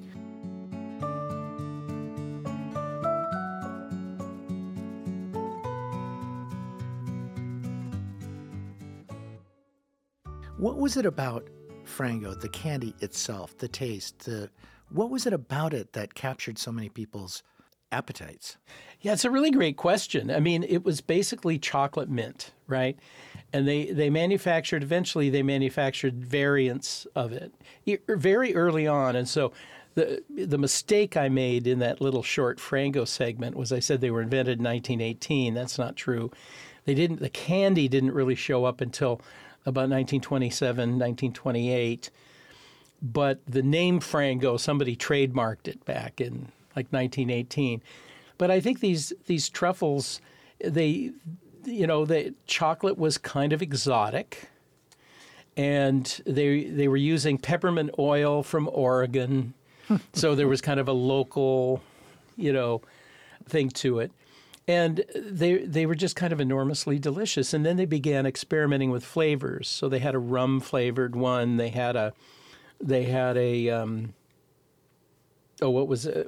What 10.57 10.77
was 10.77 10.95
it 10.95 11.05
about 11.05 11.49
Frango, 11.85 12.39
the 12.39 12.47
candy 12.47 12.95
itself, 13.01 13.57
the 13.57 13.67
taste, 13.67 14.19
the 14.19 14.49
what 14.89 15.09
was 15.09 15.25
it 15.25 15.33
about 15.33 15.73
it 15.73 15.93
that 15.93 16.13
captured 16.13 16.57
so 16.57 16.71
many 16.71 16.87
people's 16.87 17.43
appetites? 17.91 18.57
Yeah, 19.01 19.13
it's 19.13 19.25
a 19.25 19.31
really 19.31 19.51
great 19.51 19.77
question. 19.77 20.29
I 20.29 20.39
mean, 20.39 20.63
it 20.63 20.85
was 20.85 21.01
basically 21.01 21.57
chocolate 21.57 22.09
mint, 22.09 22.51
right? 22.67 22.97
And 23.51 23.67
they, 23.67 23.91
they 23.91 24.09
manufactured, 24.09 24.83
eventually, 24.83 25.29
they 25.29 25.43
manufactured 25.43 26.23
variants 26.23 27.07
of 27.15 27.31
it 27.31 27.51
very 28.07 28.55
early 28.55 28.87
on. 28.87 29.15
And 29.15 29.27
so 29.27 29.51
the, 29.95 30.23
the 30.29 30.57
mistake 30.57 31.17
I 31.17 31.29
made 31.29 31.67
in 31.67 31.79
that 31.79 31.99
little 31.99 32.23
short 32.23 32.59
Frango 32.59 33.07
segment 33.07 33.57
was 33.57 33.71
I 33.71 33.79
said 33.79 34.01
they 34.01 34.11
were 34.11 34.21
invented 34.21 34.59
in 34.59 34.63
1918. 34.63 35.53
That's 35.53 35.77
not 35.77 35.95
true. 35.95 36.31
They 36.85 36.93
didn't, 36.93 37.19
the 37.19 37.29
candy 37.29 37.87
didn't 37.87 38.13
really 38.13 38.35
show 38.35 38.65
up 38.65 38.81
until 38.81 39.21
about 39.65 39.89
1927, 39.89 40.77
1928. 40.77 42.09
But 43.01 43.41
the 43.47 43.63
name 43.63 43.99
Frango, 43.99 44.59
somebody 44.59 44.95
trademarked 44.95 45.67
it 45.67 45.83
back 45.85 46.21
in 46.21 46.51
like 46.75 46.87
1918. 46.91 47.81
But 48.37 48.51
I 48.51 48.59
think 48.59 48.79
these 48.79 49.13
these 49.27 49.49
truffles, 49.49 50.19
they, 50.63 51.11
you 51.63 51.87
know, 51.87 52.05
the 52.05 52.33
chocolate 52.47 52.97
was 52.97 53.17
kind 53.17 53.53
of 53.53 53.61
exotic, 53.61 54.49
and 55.55 56.21
they 56.25 56.65
they 56.65 56.87
were 56.87 56.97
using 56.97 57.37
peppermint 57.37 57.91
oil 57.99 58.41
from 58.43 58.69
Oregon, 58.73 59.53
so 60.13 60.35
there 60.35 60.47
was 60.47 60.61
kind 60.61 60.79
of 60.79 60.87
a 60.87 60.93
local, 60.93 61.81
you 62.35 62.51
know, 62.51 62.81
thing 63.45 63.69
to 63.69 63.99
it. 63.99 64.11
And 64.67 65.03
they 65.15 65.57
they 65.57 65.85
were 65.85 65.95
just 65.95 66.15
kind 66.15 66.31
of 66.33 66.39
enormously 66.39 66.97
delicious. 66.97 67.53
And 67.53 67.65
then 67.65 67.77
they 67.77 67.85
began 67.85 68.25
experimenting 68.25 68.89
with 68.89 69.03
flavors. 69.03 69.67
So 69.67 69.89
they 69.89 69.99
had 69.99 70.15
a 70.15 70.19
rum 70.19 70.61
flavored 70.61 71.15
one. 71.15 71.57
They 71.57 71.69
had 71.69 71.95
a 71.95 72.13
they 72.79 73.03
had 73.05 73.37
a 73.37 73.69
um, 73.69 74.13
oh 75.61 75.69
what 75.69 75.87
was 75.87 76.05
it? 76.05 76.27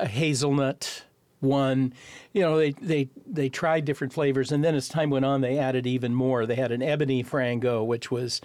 a 0.00 0.06
hazelnut 0.06 1.04
one. 1.44 1.92
You 2.32 2.42
know, 2.42 2.56
they, 2.56 2.72
they, 2.72 3.08
they 3.26 3.48
tried 3.48 3.84
different 3.84 4.12
flavors. 4.12 4.50
And 4.50 4.64
then 4.64 4.74
as 4.74 4.88
time 4.88 5.10
went 5.10 5.24
on, 5.24 5.40
they 5.40 5.58
added 5.58 5.86
even 5.86 6.14
more. 6.14 6.46
They 6.46 6.56
had 6.56 6.72
an 6.72 6.82
ebony 6.82 7.22
frango, 7.22 7.86
which 7.86 8.10
was 8.10 8.40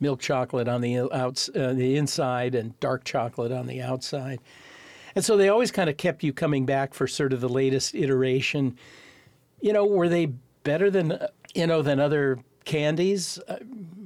milk 0.00 0.20
chocolate 0.20 0.68
on 0.68 0.80
the, 0.80 0.98
outs, 1.12 1.48
uh, 1.54 1.72
the 1.72 1.96
inside 1.96 2.54
and 2.54 2.78
dark 2.80 3.04
chocolate 3.04 3.52
on 3.52 3.66
the 3.66 3.80
outside. 3.80 4.40
And 5.14 5.24
so 5.24 5.36
they 5.36 5.48
always 5.48 5.70
kind 5.70 5.88
of 5.88 5.96
kept 5.96 6.22
you 6.22 6.32
coming 6.32 6.66
back 6.66 6.94
for 6.94 7.06
sort 7.06 7.32
of 7.32 7.40
the 7.40 7.48
latest 7.48 7.94
iteration. 7.94 8.76
You 9.60 9.72
know, 9.72 9.86
were 9.86 10.08
they 10.08 10.26
better 10.62 10.90
than, 10.90 11.18
you 11.54 11.66
know, 11.66 11.82
than 11.82 12.00
other 12.00 12.38
candies? 12.64 13.38
Uh, 13.48 13.56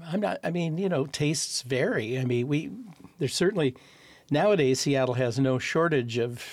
I'm 0.06 0.20
not, 0.20 0.38
I 0.42 0.50
mean, 0.50 0.78
you 0.78 0.88
know, 0.88 1.06
tastes 1.06 1.62
vary. 1.62 2.18
I 2.18 2.24
mean, 2.24 2.48
we, 2.48 2.70
there's 3.18 3.34
certainly, 3.34 3.74
nowadays, 4.34 4.80
Seattle 4.80 5.14
has 5.14 5.38
no 5.38 5.58
shortage 5.58 6.18
of 6.18 6.44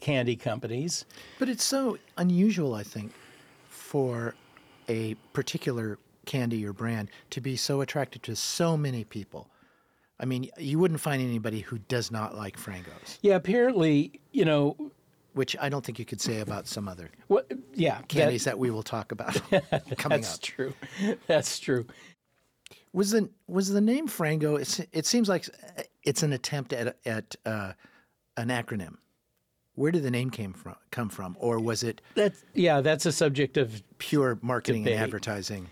candy 0.00 0.36
companies. 0.36 1.04
But 1.38 1.50
it's 1.50 1.64
so 1.64 1.98
unusual, 2.16 2.74
I 2.74 2.82
think, 2.82 3.12
for 3.68 4.34
a 4.88 5.14
particular 5.34 5.98
candy 6.24 6.64
or 6.64 6.72
brand 6.72 7.10
to 7.30 7.42
be 7.42 7.56
so 7.56 7.82
attractive 7.82 8.22
to 8.22 8.36
so 8.36 8.76
many 8.78 9.04
people. 9.04 9.50
I 10.18 10.24
mean, 10.24 10.48
you 10.56 10.78
wouldn't 10.78 11.00
find 11.00 11.20
anybody 11.20 11.60
who 11.60 11.78
does 11.78 12.10
not 12.10 12.34
like 12.34 12.56
Frangos. 12.56 13.18
Yeah, 13.20 13.34
apparently, 13.34 14.20
you 14.30 14.44
know, 14.44 14.76
which 15.32 15.56
I 15.60 15.68
don't 15.68 15.84
think 15.84 15.98
you 15.98 16.04
could 16.04 16.20
say 16.20 16.40
about 16.40 16.68
some 16.68 16.86
other 16.86 17.10
what, 17.26 17.50
yeah, 17.74 18.00
candies 18.02 18.44
that, 18.44 18.52
that 18.52 18.58
we 18.58 18.70
will 18.70 18.84
talk 18.84 19.10
about 19.10 19.34
coming 19.50 20.20
that's 20.20 20.34
up. 20.34 20.38
That's 20.38 20.38
true. 20.38 20.74
That's 21.26 21.58
true. 21.58 21.86
Was 22.94 23.10
the 23.10 23.28
was 23.48 23.70
the 23.70 23.80
name 23.80 24.06
Frango? 24.06 24.88
it 24.92 25.04
seems 25.04 25.28
like 25.28 25.48
it's 26.04 26.22
an 26.22 26.32
attempt 26.32 26.72
at 26.72 26.96
at 27.04 27.34
uh, 27.44 27.72
an 28.36 28.48
acronym. 28.48 28.98
Where 29.74 29.90
did 29.90 30.04
the 30.04 30.12
name 30.12 30.30
came 30.30 30.52
from 30.52 30.76
come 30.92 31.08
from, 31.08 31.36
or 31.40 31.58
was 31.58 31.82
it? 31.82 32.00
That 32.14 32.34
yeah, 32.54 32.80
that's 32.80 33.04
a 33.04 33.10
subject 33.10 33.56
of 33.56 33.82
pure 33.98 34.38
marketing 34.42 34.84
debate. 34.84 34.94
and 34.94 35.02
advertising. 35.02 35.70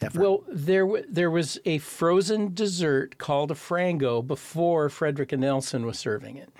Effort. 0.00 0.20
Well, 0.20 0.42
there 0.48 0.84
there 1.08 1.30
was 1.30 1.60
a 1.64 1.78
frozen 1.78 2.52
dessert 2.52 3.18
called 3.18 3.52
a 3.52 3.54
frango 3.54 4.26
before 4.26 4.88
Frederick 4.88 5.30
and 5.30 5.42
Nelson 5.42 5.86
was 5.86 5.96
serving 5.96 6.36
it, 6.36 6.50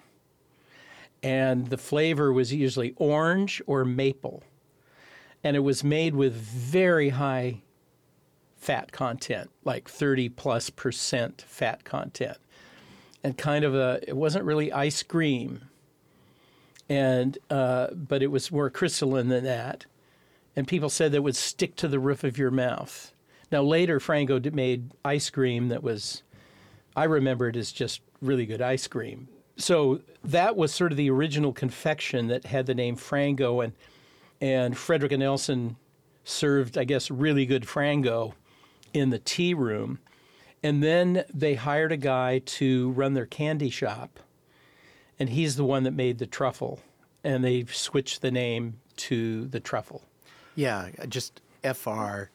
and 1.24 1.70
the 1.70 1.76
flavor 1.76 2.32
was 2.32 2.54
usually 2.54 2.94
orange 2.98 3.60
or 3.66 3.84
maple, 3.84 4.44
and 5.42 5.56
it 5.56 5.60
was 5.60 5.82
made 5.82 6.14
with 6.14 6.34
very 6.34 7.08
high 7.08 7.62
fat 8.64 8.92
content, 8.92 9.50
like 9.64 9.88
thirty 9.88 10.28
plus 10.28 10.70
percent 10.70 11.44
fat 11.46 11.84
content, 11.84 12.38
and 13.22 13.36
kind 13.36 13.64
of 13.64 13.74
a 13.74 14.00
it 14.06 14.16
wasn't 14.16 14.44
really 14.44 14.72
ice 14.72 15.02
cream 15.02 15.68
and 16.88 17.38
uh, 17.50 17.88
but 17.92 18.22
it 18.22 18.28
was 18.28 18.50
more 18.50 18.70
crystalline 18.70 19.28
than 19.28 19.44
that. 19.44 19.86
And 20.56 20.68
people 20.68 20.88
said 20.88 21.12
that 21.12 21.22
would 21.22 21.36
stick 21.36 21.74
to 21.76 21.88
the 21.88 21.98
roof 21.98 22.22
of 22.24 22.38
your 22.38 22.50
mouth. 22.50 23.12
Now 23.50 23.62
later, 23.62 23.98
Frango 23.98 24.52
made 24.52 24.92
ice 25.04 25.30
cream 25.30 25.68
that 25.68 25.82
was, 25.82 26.22
I 26.94 27.04
remember 27.04 27.48
it 27.48 27.56
as 27.56 27.72
just 27.72 28.00
really 28.20 28.46
good 28.46 28.62
ice 28.62 28.86
cream. 28.86 29.28
So 29.56 30.00
that 30.22 30.56
was 30.56 30.72
sort 30.72 30.92
of 30.92 30.96
the 30.96 31.10
original 31.10 31.52
confection 31.52 32.28
that 32.28 32.46
had 32.46 32.66
the 32.66 32.74
name 32.74 32.96
Frango, 32.96 33.64
and 33.64 33.72
and 34.40 34.76
Frederick 34.76 35.12
and 35.12 35.20
Nelson 35.20 35.76
served, 36.24 36.76
I 36.78 36.84
guess, 36.84 37.10
really 37.10 37.46
good 37.46 37.64
Frango 37.64 38.34
in 38.94 39.10
the 39.10 39.18
tea 39.18 39.52
room. 39.52 39.98
And 40.62 40.82
then 40.82 41.24
they 41.32 41.56
hired 41.56 41.92
a 41.92 41.98
guy 41.98 42.38
to 42.38 42.92
run 42.92 43.12
their 43.12 43.26
candy 43.26 43.68
shop 43.68 44.18
and 45.18 45.28
he's 45.28 45.56
the 45.56 45.64
one 45.64 45.84
that 45.84 45.92
made 45.92 46.18
the 46.18 46.26
truffle, 46.26 46.80
and 47.22 47.44
they 47.44 47.64
switched 47.66 48.22
the 48.22 48.30
name 48.30 48.80
to 48.96 49.46
the 49.46 49.60
truffle. 49.60 50.02
Yeah, 50.54 50.88
just 51.08 51.40
F 51.62 51.86
R 51.86 52.30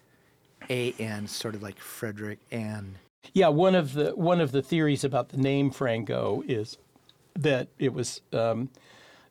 A 0.69 0.93
N, 0.93 1.27
sort 1.27 1.55
of 1.55 1.63
like 1.63 1.79
Frederick 1.79 2.39
Ann. 2.51 2.95
Yeah, 3.33 3.49
one 3.49 3.75
of 3.75 3.93
the 3.93 4.11
one 4.11 4.41
of 4.41 4.51
the 4.51 4.61
theories 4.61 5.03
about 5.03 5.29
the 5.29 5.37
name 5.37 5.71
Frango 5.71 6.43
is 6.47 6.77
that 7.35 7.67
it 7.77 7.93
was 7.93 8.21
um, 8.33 8.69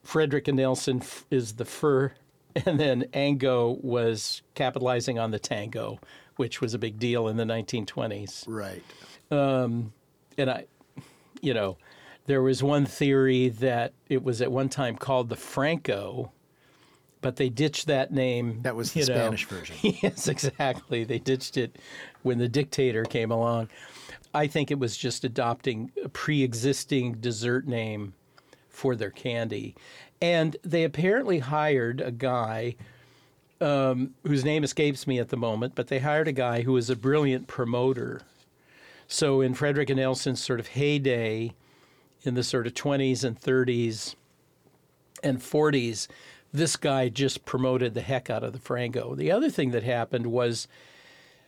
Frederick 0.02 0.49
and 0.49 0.56
Nelson 0.56 1.02
is 1.30 1.54
the 1.54 1.64
fur, 1.64 2.12
and 2.54 2.78
then 2.78 3.04
Ango 3.12 3.78
was 3.82 4.42
capitalizing 4.54 5.18
on 5.18 5.30
the 5.30 5.38
tango, 5.38 5.99
which 6.38 6.61
was 6.61 6.73
a 6.73 6.78
big 6.78 6.99
deal 7.00 7.26
in 7.26 7.37
the 7.37 7.45
1920s. 7.45 8.45
Right. 8.47 8.83
Um, 9.30 9.92
and 10.38 10.49
I, 10.49 10.66
you 11.42 11.52
know, 11.52 11.76
there 12.26 12.42
was 12.42 12.62
one 12.62 12.87
theory 12.87 13.49
that 13.49 13.92
it 14.09 14.23
was 14.23 14.40
at 14.40 14.52
one 14.52 14.68
time 14.68 14.97
called 14.97 15.30
the 15.30 15.37
Franco, 15.37 16.30
but 17.21 17.37
they 17.37 17.49
ditched 17.49 17.88
that 17.88 18.12
name. 18.12 18.62
That 18.62 18.76
was 18.76 18.92
the 18.92 19.02
Spanish 19.02 19.50
know. 19.50 19.57
version. 19.59 19.76
yes, 20.02 20.28
exactly. 20.28 21.02
They 21.02 21.18
ditched 21.18 21.57
it 21.57 21.76
when 22.23 22.38
the 22.38 22.49
dictator 22.49 23.04
came 23.04 23.33
along. 23.33 23.68
I 24.33 24.47
think 24.47 24.71
it 24.71 24.78
was 24.78 24.97
just 24.97 25.25
adopting 25.25 25.90
a 26.04 26.09
pre 26.09 26.45
existing 26.45 27.14
dessert 27.14 27.66
name 27.66 28.14
for 28.68 28.95
their 28.95 29.11
candy. 29.11 29.75
And 30.23 30.57
they 30.62 30.85
apparently 30.85 31.40
hired 31.40 32.00
a 32.00 32.12
guy 32.12 32.76
um, 33.60 34.14
whose 34.24 34.44
name 34.44 34.64
escapes 34.64 35.06
me 35.06 35.18
at 35.18 35.28
the 35.28 35.36
moment, 35.36 35.74
but 35.74 35.88
they 35.88 35.98
hired 35.98 36.28
a 36.28 36.32
guy 36.32 36.62
who 36.62 36.72
was 36.72 36.90
a 36.90 36.96
brilliant 36.96 37.46
promoter. 37.46 38.22
So 39.06 39.40
in 39.40 39.54
Frederick 39.54 39.90
and 39.90 39.98
Nelson's 39.98 40.42
sort 40.42 40.60
of 40.60 40.68
heyday, 40.68 41.54
in 42.22 42.34
the 42.34 42.42
sort 42.42 42.66
of 42.66 42.74
20s 42.74 43.24
and 43.24 43.40
30s 43.40 44.14
and 45.22 45.38
40s, 45.38 46.08
this 46.52 46.76
guy 46.76 47.08
just 47.08 47.44
promoted 47.44 47.94
the 47.94 48.00
heck 48.00 48.30
out 48.30 48.44
of 48.44 48.52
the 48.52 48.58
Frango. 48.58 49.16
The 49.16 49.30
other 49.30 49.50
thing 49.50 49.70
that 49.70 49.82
happened 49.82 50.26
was 50.26 50.68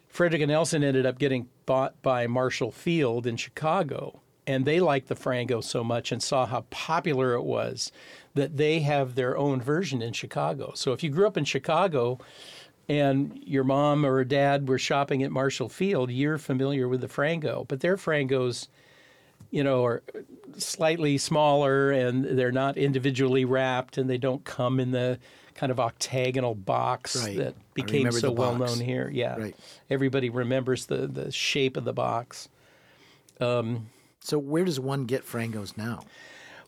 Frederick 0.09 0.43
and 0.43 0.51
Nelson 0.51 0.85
ended 0.85 1.07
up 1.07 1.19
getting 1.19 1.49
bought 1.67 2.01
by 2.03 2.27
Marshall 2.27 2.71
Field 2.71 3.27
in 3.27 3.37
Chicago. 3.37 4.21
And 4.51 4.65
they 4.65 4.81
liked 4.81 5.07
the 5.07 5.15
Frango 5.15 5.63
so 5.63 5.85
much 5.85 6.11
and 6.11 6.21
saw 6.21 6.45
how 6.45 6.63
popular 6.71 7.35
it 7.35 7.45
was 7.45 7.93
that 8.35 8.57
they 8.57 8.81
have 8.81 9.15
their 9.15 9.39
own 9.39 9.61
version 9.61 10.03
in 10.03 10.13
Chicago. 10.13 10.73
So 10.75 10.93
if 10.93 11.05
you 11.05 11.11
grew 11.11 11.29
up 11.29 11.37
in 11.37 11.45
Chicago 11.45 12.19
and 12.89 13.39
your 13.45 13.63
mom 13.63 14.05
or 14.05 14.25
dad 14.25 14.69
were 14.69 14.77
shopping 14.79 15.23
at 15.23 15.31
Marshall 15.31 15.69
Field, 15.69 16.11
you're 16.11 16.37
familiar 16.37 16.89
with 16.89 17.01
the 17.01 17.07
Frango, 17.07 17.67
but 17.69 17.79
their 17.79 17.97
Frangos 17.97 18.67
you 19.53 19.63
know, 19.63 19.85
are 19.85 20.03
slightly 20.59 21.17
smaller 21.17 21.93
and 21.93 22.25
they're 22.25 22.53
not 22.53 22.77
individually 22.77 23.45
wrapped 23.45 23.99
and 23.99 24.11
they 24.11 24.19
don't 24.19 24.45
come 24.45 24.81
in 24.81 24.91
the 24.91 25.19
kind 25.55 25.71
of 25.71 25.79
octagonal 25.79 26.55
box 26.57 27.17
Right. 27.25 27.37
that 27.37 27.55
became 27.75 28.11
so 28.11 28.33
well 28.33 28.57
known 28.57 28.81
here. 28.81 29.11
Yeah. 29.13 29.37
Right. 29.37 29.57
Everybody 29.89 30.29
remembers 30.29 30.87
the, 30.87 31.07
the 31.07 31.31
shape 31.31 31.77
of 31.77 31.85
the 31.85 31.93
box. 31.93 32.49
Um, 33.41 33.89
So 34.21 34.39
where 34.39 34.65
does 34.65 34.79
one 34.79 35.07
get 35.07 35.27
frangos 35.27 35.77
now? 35.77 36.05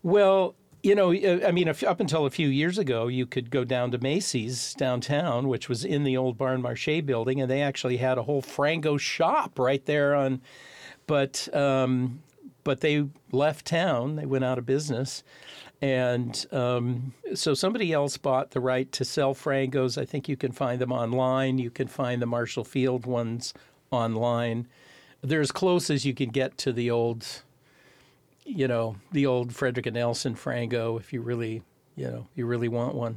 Well, 0.02 0.54
you 0.82 0.94
know, 0.94 1.14
uh, 1.14 1.46
I 1.46 1.52
mean, 1.52 1.68
up 1.68 2.00
until 2.00 2.26
a 2.26 2.30
few 2.30 2.48
years 2.48 2.76
ago, 2.76 3.06
you 3.06 3.24
could 3.24 3.50
go 3.50 3.62
down 3.62 3.92
to 3.92 3.98
Macy's 3.98 4.74
downtown, 4.74 5.48
which 5.48 5.68
was 5.68 5.84
in 5.84 6.02
the 6.02 6.16
old 6.16 6.36
Bon 6.36 6.60
Marché 6.60 7.04
building, 7.04 7.40
and 7.40 7.50
they 7.50 7.62
actually 7.62 7.98
had 7.98 8.18
a 8.18 8.22
whole 8.24 8.42
Frango 8.42 8.98
shop 8.98 9.58
right 9.58 9.84
there 9.86 10.14
on. 10.14 10.40
But 11.06 11.54
um, 11.54 12.22
but 12.64 12.80
they 12.80 13.06
left 13.30 13.66
town; 13.66 14.16
they 14.16 14.26
went 14.26 14.44
out 14.44 14.58
of 14.58 14.66
business, 14.66 15.22
and 15.80 16.44
um, 16.50 17.12
so 17.34 17.54
somebody 17.54 17.92
else 17.92 18.16
bought 18.16 18.50
the 18.50 18.60
right 18.60 18.90
to 18.92 19.04
sell 19.04 19.34
Frangos. 19.34 20.00
I 20.00 20.04
think 20.04 20.28
you 20.28 20.36
can 20.36 20.52
find 20.52 20.80
them 20.80 20.92
online. 20.92 21.58
You 21.58 21.70
can 21.70 21.86
find 21.86 22.20
the 22.20 22.26
Marshall 22.26 22.64
Field 22.64 23.06
ones 23.06 23.54
online. 23.90 24.66
They're 25.22 25.40
as 25.40 25.52
close 25.52 25.88
as 25.88 26.04
you 26.04 26.14
can 26.14 26.30
get 26.30 26.58
to 26.58 26.72
the 26.72 26.90
old 26.90 27.42
you 28.44 28.66
know, 28.66 28.96
the 29.12 29.26
old 29.26 29.54
Frederick 29.54 29.86
and 29.86 29.94
Nelson 29.94 30.34
Frango 30.34 30.98
if 30.98 31.12
you 31.12 31.20
really, 31.20 31.62
you 31.96 32.10
know, 32.10 32.26
you 32.34 32.46
really 32.46 32.68
want 32.68 32.94
one. 32.94 33.14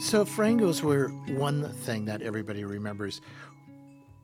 So 0.00 0.24
frangos 0.26 0.82
were 0.82 1.08
one 1.38 1.72
thing 1.72 2.04
that 2.04 2.22
everybody 2.22 2.64
remembers. 2.64 3.20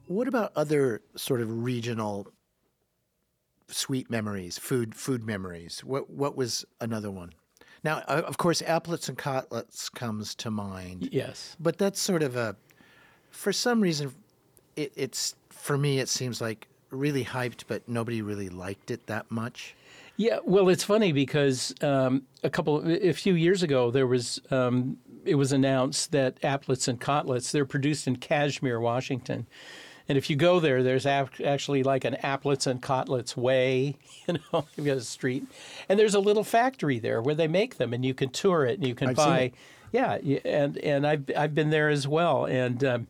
What 0.07 0.29
about 0.29 0.53
other 0.55 1.01
sort 1.17 1.41
of 1.41 1.65
regional 1.65 2.31
sweet 3.69 4.11
memories, 4.11 4.59
food 4.59 4.95
food 4.95 5.25
memories? 5.25 5.83
What 5.83 6.11
what 6.11 6.37
was 6.37 6.65
another 6.81 7.11
one? 7.11 7.33
Now, 7.85 8.01
of 8.03 8.39
course, 8.39 8.61
applets 8.63 9.09
and 9.09 9.17
cotlets 9.17 9.89
comes 9.89 10.35
to 10.37 10.51
mind, 10.51 11.09
Yes. 11.13 11.57
but 11.61 11.79
that's 11.79 12.01
sort 12.01 12.23
of 12.23 12.37
a, 12.37 12.57
for 13.31 13.53
some 13.53 13.81
reason, 13.81 14.13
it, 14.77 14.93
it's 14.97 15.35
for 15.51 15.79
me 15.79 15.99
it 15.99 16.09
seems 16.09 16.41
like 16.41 16.67
really 16.91 17.25
hyped, 17.25 17.65
but 17.69 17.89
nobody 17.89 18.23
really 18.23 18.49
liked 18.49 18.91
it 18.91 19.07
that 19.07 19.31
much. 19.31 19.75
Yeah, 20.17 20.39
well, 20.45 20.69
it's 20.69 20.83
funny 20.83 21.13
because 21.13 21.73
um, 21.81 22.23
a 22.43 22.51
couple, 22.51 22.83
a 22.91 23.13
few 23.13 23.35
years 23.35 23.63
ago, 23.63 23.91
there 23.93 24.07
was 24.07 24.41
um, 24.51 24.97
it 25.25 25.37
was 25.37 25.53
announced 25.53 26.11
that 26.11 26.41
applets 26.41 26.89
and 26.89 27.01
cotlets 27.01 27.53
they're 27.53 27.65
produced 27.65 28.09
in 28.09 28.17
Cashmere, 28.17 28.81
Washington, 28.81 29.47
and 30.09 30.17
if 30.17 30.31
you 30.31 30.37
go 30.37 30.61
there, 30.61 30.83
there's 30.83 31.07
ac- 31.07 31.45
actually 31.45 31.83
like 31.83 32.05
an 32.05 32.17
applets 32.23 32.67
and 32.67 32.81
cotlets 32.81 33.37
way, 33.37 33.97
you 34.27 34.39
know, 34.53 34.67
you've 34.77 34.87
got 34.87 34.97
a 34.97 35.03
street, 35.03 35.47
and 35.89 35.99
there's 35.99 36.15
a 36.15 36.21
little 36.21 36.45
factory 36.45 36.99
there 36.99 37.21
where 37.21 37.35
they 37.35 37.49
make 37.49 37.77
them, 37.77 37.93
and 37.93 38.05
you 38.05 38.15
can 38.15 38.31
tour 38.31 38.65
it, 38.65 38.79
and 38.79 38.87
you 38.87 38.95
can 38.95 39.11
I've 39.11 39.17
buy, 39.17 39.53
yeah, 39.93 40.15
and 40.45 40.79
and 40.79 41.07
I've 41.07 41.31
I've 41.37 41.55
been 41.55 41.71
there 41.71 41.89
as 41.89 42.07
well, 42.07 42.45
and. 42.45 42.83
Um, 42.85 43.07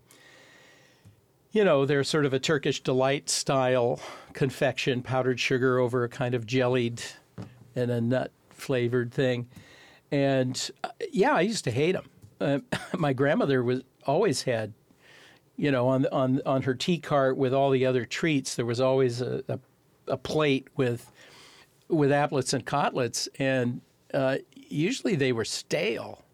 you 1.51 1.65
know, 1.65 1.87
they're 1.87 2.05
sort 2.05 2.27
of 2.27 2.35
a 2.35 2.39
Turkish 2.39 2.83
delight 2.83 3.31
style 3.31 4.01
confection, 4.35 5.03
powdered 5.03 5.41
sugar 5.41 5.79
over 5.79 6.05
a 6.05 6.09
kind 6.09 6.35
of 6.35 6.47
jellied 6.47 7.03
and 7.75 7.91
a 7.91 8.01
nut 8.01 8.33
flavored 8.51 9.13
thing. 9.13 9.49
And 10.11 10.71
uh, 10.85 10.91
yeah, 11.11 11.33
I 11.33 11.43
used 11.43 11.65
to 11.65 11.71
hate 11.71 11.93
them. 11.93 12.05
Uh, 12.41 12.77
my 12.99 13.13
grandmother 13.13 13.63
was 13.63 13.83
always 14.07 14.43
had, 14.43 14.73
you 15.59 15.73
know, 15.73 15.89
on 15.89 16.07
on 16.07 16.41
on 16.47 16.63
her 16.63 16.75
tea 16.75 16.99
cart 16.99 17.37
with 17.37 17.53
all 17.53 17.71
the 17.71 17.85
other 17.85 18.07
treats, 18.07 18.55
there 18.55 18.65
was 18.65 18.81
always 18.81 19.21
a, 19.21 19.43
a, 19.49 19.59
a 20.07 20.17
plate 20.17 20.69
with 20.77 21.13
with 21.89 22.11
applets 22.11 22.55
and 22.55 22.65
cotlets, 22.65 23.29
and 23.39 23.83
uh, 24.15 24.37
usually 24.55 25.17
they 25.17 25.33
were 25.33 25.45
stale. 25.45 26.25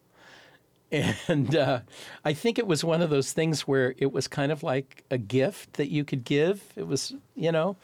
And 1.27 1.57
uh, 1.57 1.81
I 2.25 2.35
think 2.35 2.57
it 2.57 2.69
was 2.69 2.85
one 2.85 3.03
of 3.03 3.11
those 3.11 3.33
things 3.33 3.63
where 3.63 3.97
it 3.99 4.13
was 4.13 4.29
kind 4.29 4.53
of 4.53 4.63
like 4.63 5.03
a 5.11 5.19
gift 5.19 5.73
that 5.73 5.91
you 5.91 6.05
could 6.05 6.23
give. 6.23 6.63
It 6.77 6.87
was, 6.87 7.13
you 7.35 7.51
know, 7.51 7.75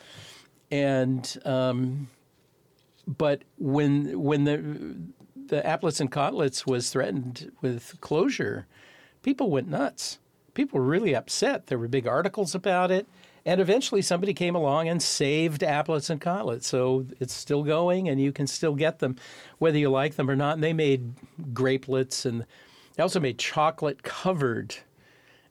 and 0.70 1.36
um, 1.44 2.08
but 3.08 3.42
when 3.58 4.22
when 4.22 4.44
the 4.44 4.94
the 5.34 5.60
applets 5.62 6.00
and 6.00 6.12
cotlets 6.12 6.64
was 6.64 6.90
threatened 6.90 7.50
with 7.60 8.00
closure, 8.00 8.68
people 9.24 9.50
went 9.50 9.66
nuts. 9.66 10.19
People 10.54 10.80
were 10.80 10.86
really 10.86 11.14
upset. 11.14 11.66
There 11.66 11.78
were 11.78 11.88
big 11.88 12.06
articles 12.06 12.54
about 12.54 12.90
it. 12.90 13.06
And 13.46 13.60
eventually 13.60 14.02
somebody 14.02 14.34
came 14.34 14.54
along 14.54 14.88
and 14.88 15.02
saved 15.02 15.62
applets 15.62 16.10
and 16.10 16.20
cotlets. 16.20 16.66
So 16.66 17.06
it's 17.18 17.32
still 17.32 17.62
going 17.62 18.08
and 18.08 18.20
you 18.20 18.32
can 18.32 18.46
still 18.46 18.74
get 18.74 18.98
them 18.98 19.16
whether 19.58 19.78
you 19.78 19.88
like 19.88 20.16
them 20.16 20.28
or 20.30 20.36
not. 20.36 20.54
And 20.54 20.62
they 20.62 20.72
made 20.72 21.14
grapelets 21.52 22.26
and 22.26 22.44
they 22.94 23.02
also 23.02 23.20
made 23.20 23.38
chocolate 23.38 24.02
covered 24.02 24.76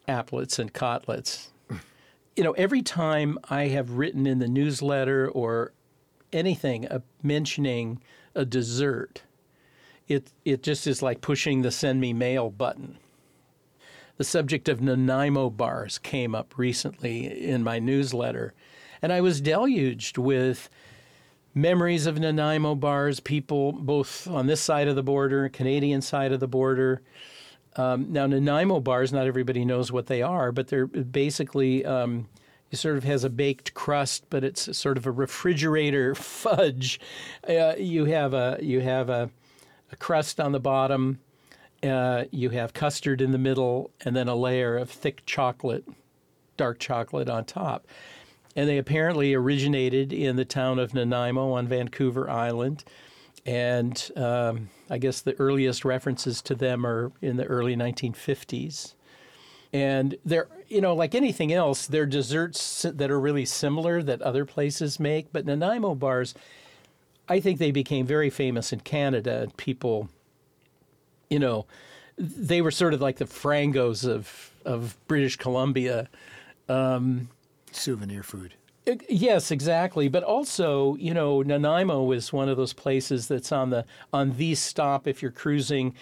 applets 0.07 0.59
and 0.59 0.73
cotlets. 0.73 1.51
You 2.35 2.43
know, 2.43 2.51
every 2.53 2.81
time 2.81 3.37
I 3.49 3.67
have 3.67 3.91
written 3.91 4.27
in 4.27 4.39
the 4.39 4.47
newsletter 4.47 5.29
or 5.29 5.73
anything 6.31 6.87
uh, 6.87 6.99
mentioning 7.23 8.01
a 8.35 8.45
dessert, 8.45 9.23
it 10.07 10.31
it 10.45 10.63
just 10.63 10.87
is 10.87 11.01
like 11.01 11.21
pushing 11.21 11.61
the 11.61 11.71
send 11.71 11.99
me 11.99 12.13
mail 12.13 12.49
button. 12.49 12.97
The 14.19 14.25
subject 14.25 14.67
of 14.67 14.81
Nanaimo 14.81 15.49
bars 15.49 15.97
came 15.97 16.35
up 16.35 16.57
recently 16.57 17.47
in 17.47 17.63
my 17.63 17.79
newsletter, 17.79 18.53
and 19.01 19.13
I 19.13 19.21
was 19.21 19.39
deluged 19.39 20.17
with 20.17 20.69
memories 21.53 22.05
of 22.05 22.19
Nanaimo 22.19 22.75
bars, 22.75 23.21
people 23.21 23.71
both 23.71 24.27
on 24.27 24.47
this 24.47 24.59
side 24.59 24.89
of 24.89 24.97
the 24.97 25.03
border, 25.03 25.47
Canadian 25.47 26.01
side 26.01 26.33
of 26.33 26.41
the 26.41 26.49
border. 26.49 27.01
Um, 27.77 28.11
now, 28.11 28.27
Nanaimo 28.27 28.81
bars, 28.81 29.13
not 29.13 29.25
everybody 29.25 29.63
knows 29.63 29.89
what 29.89 30.07
they 30.07 30.21
are, 30.21 30.51
but 30.51 30.67
they're 30.67 30.87
basically 30.87 31.85
um, 31.85 32.27
it 32.71 32.75
sort 32.75 32.97
of 32.97 33.05
has 33.05 33.23
a 33.23 33.29
baked 33.29 33.73
crust, 33.73 34.25
but 34.29 34.43
it's 34.43 34.77
sort 34.77 34.97
of 34.97 35.05
a 35.05 35.11
refrigerator 35.11 36.13
fudge. 36.15 36.99
Uh, 37.47 37.75
you 37.77 38.03
have 38.03 38.33
a 38.33 38.59
you 38.61 38.81
have 38.81 39.09
a, 39.09 39.29
a 39.93 39.95
crust 39.95 40.41
on 40.41 40.51
the 40.51 40.59
bottom, 40.59 41.21
uh, 41.83 42.25
you 42.31 42.49
have 42.49 42.73
custard 42.73 43.21
in 43.21 43.31
the 43.31 43.37
middle, 43.37 43.91
and 44.03 44.15
then 44.15 44.27
a 44.27 44.35
layer 44.35 44.77
of 44.77 44.89
thick 44.89 45.25
chocolate, 45.25 45.85
dark 46.57 46.79
chocolate 46.79 47.29
on 47.29 47.45
top. 47.45 47.87
And 48.55 48.67
they 48.67 48.77
apparently 48.77 49.33
originated 49.33 50.11
in 50.11 50.35
the 50.35 50.45
town 50.45 50.79
of 50.79 50.93
Nanaimo 50.93 51.51
on 51.51 51.67
Vancouver 51.67 52.29
Island. 52.29 52.83
And 53.45 54.11
um, 54.15 54.69
I 54.89 54.97
guess 54.97 55.21
the 55.21 55.39
earliest 55.39 55.85
references 55.85 56.41
to 56.43 56.55
them 56.55 56.85
are 56.85 57.11
in 57.21 57.37
the 57.37 57.45
early 57.45 57.75
1950s. 57.75 58.95
And 59.71 60.15
they're, 60.25 60.47
you 60.67 60.81
know, 60.81 60.95
like 60.95 61.13
anything 61.13 61.53
else, 61.53 61.85
they're 61.85 62.07
desserts 62.07 62.85
that 62.91 63.11
are 63.11 63.19
really 63.19 63.45
similar 63.45 64.01
that 64.01 64.21
other 64.21 64.45
places 64.45 64.99
make. 64.99 65.31
But 65.31 65.45
Nanaimo 65.45 65.95
bars, 65.95 66.33
I 67.27 67.39
think 67.39 67.59
they 67.59 67.71
became 67.71 68.05
very 68.05 68.31
famous 68.31 68.73
in 68.73 68.79
Canada. 68.79 69.47
People, 69.57 70.09
you 71.29 71.39
know, 71.39 71.65
they 72.17 72.61
were 72.61 72.71
sort 72.71 72.93
of 72.93 73.01
like 73.01 73.17
the 73.17 73.25
frangos 73.25 74.07
of, 74.07 74.51
of 74.65 74.97
British 75.07 75.37
Columbia. 75.37 76.09
Souvenir 77.71 78.23
food. 78.23 78.55
Yes, 79.07 79.51
exactly. 79.51 80.07
But 80.07 80.23
also, 80.23 80.95
you 80.95 81.13
know, 81.13 81.41
Nanaimo 81.41 82.11
is 82.11 82.33
one 82.33 82.49
of 82.49 82.57
those 82.57 82.73
places 82.73 83.27
that's 83.27 83.51
on 83.51 83.69
the 83.69 83.85
on 84.11 84.37
the 84.37 84.55
stop 84.55 85.07
if 85.07 85.21
you're 85.21 85.31
cruising 85.31 85.93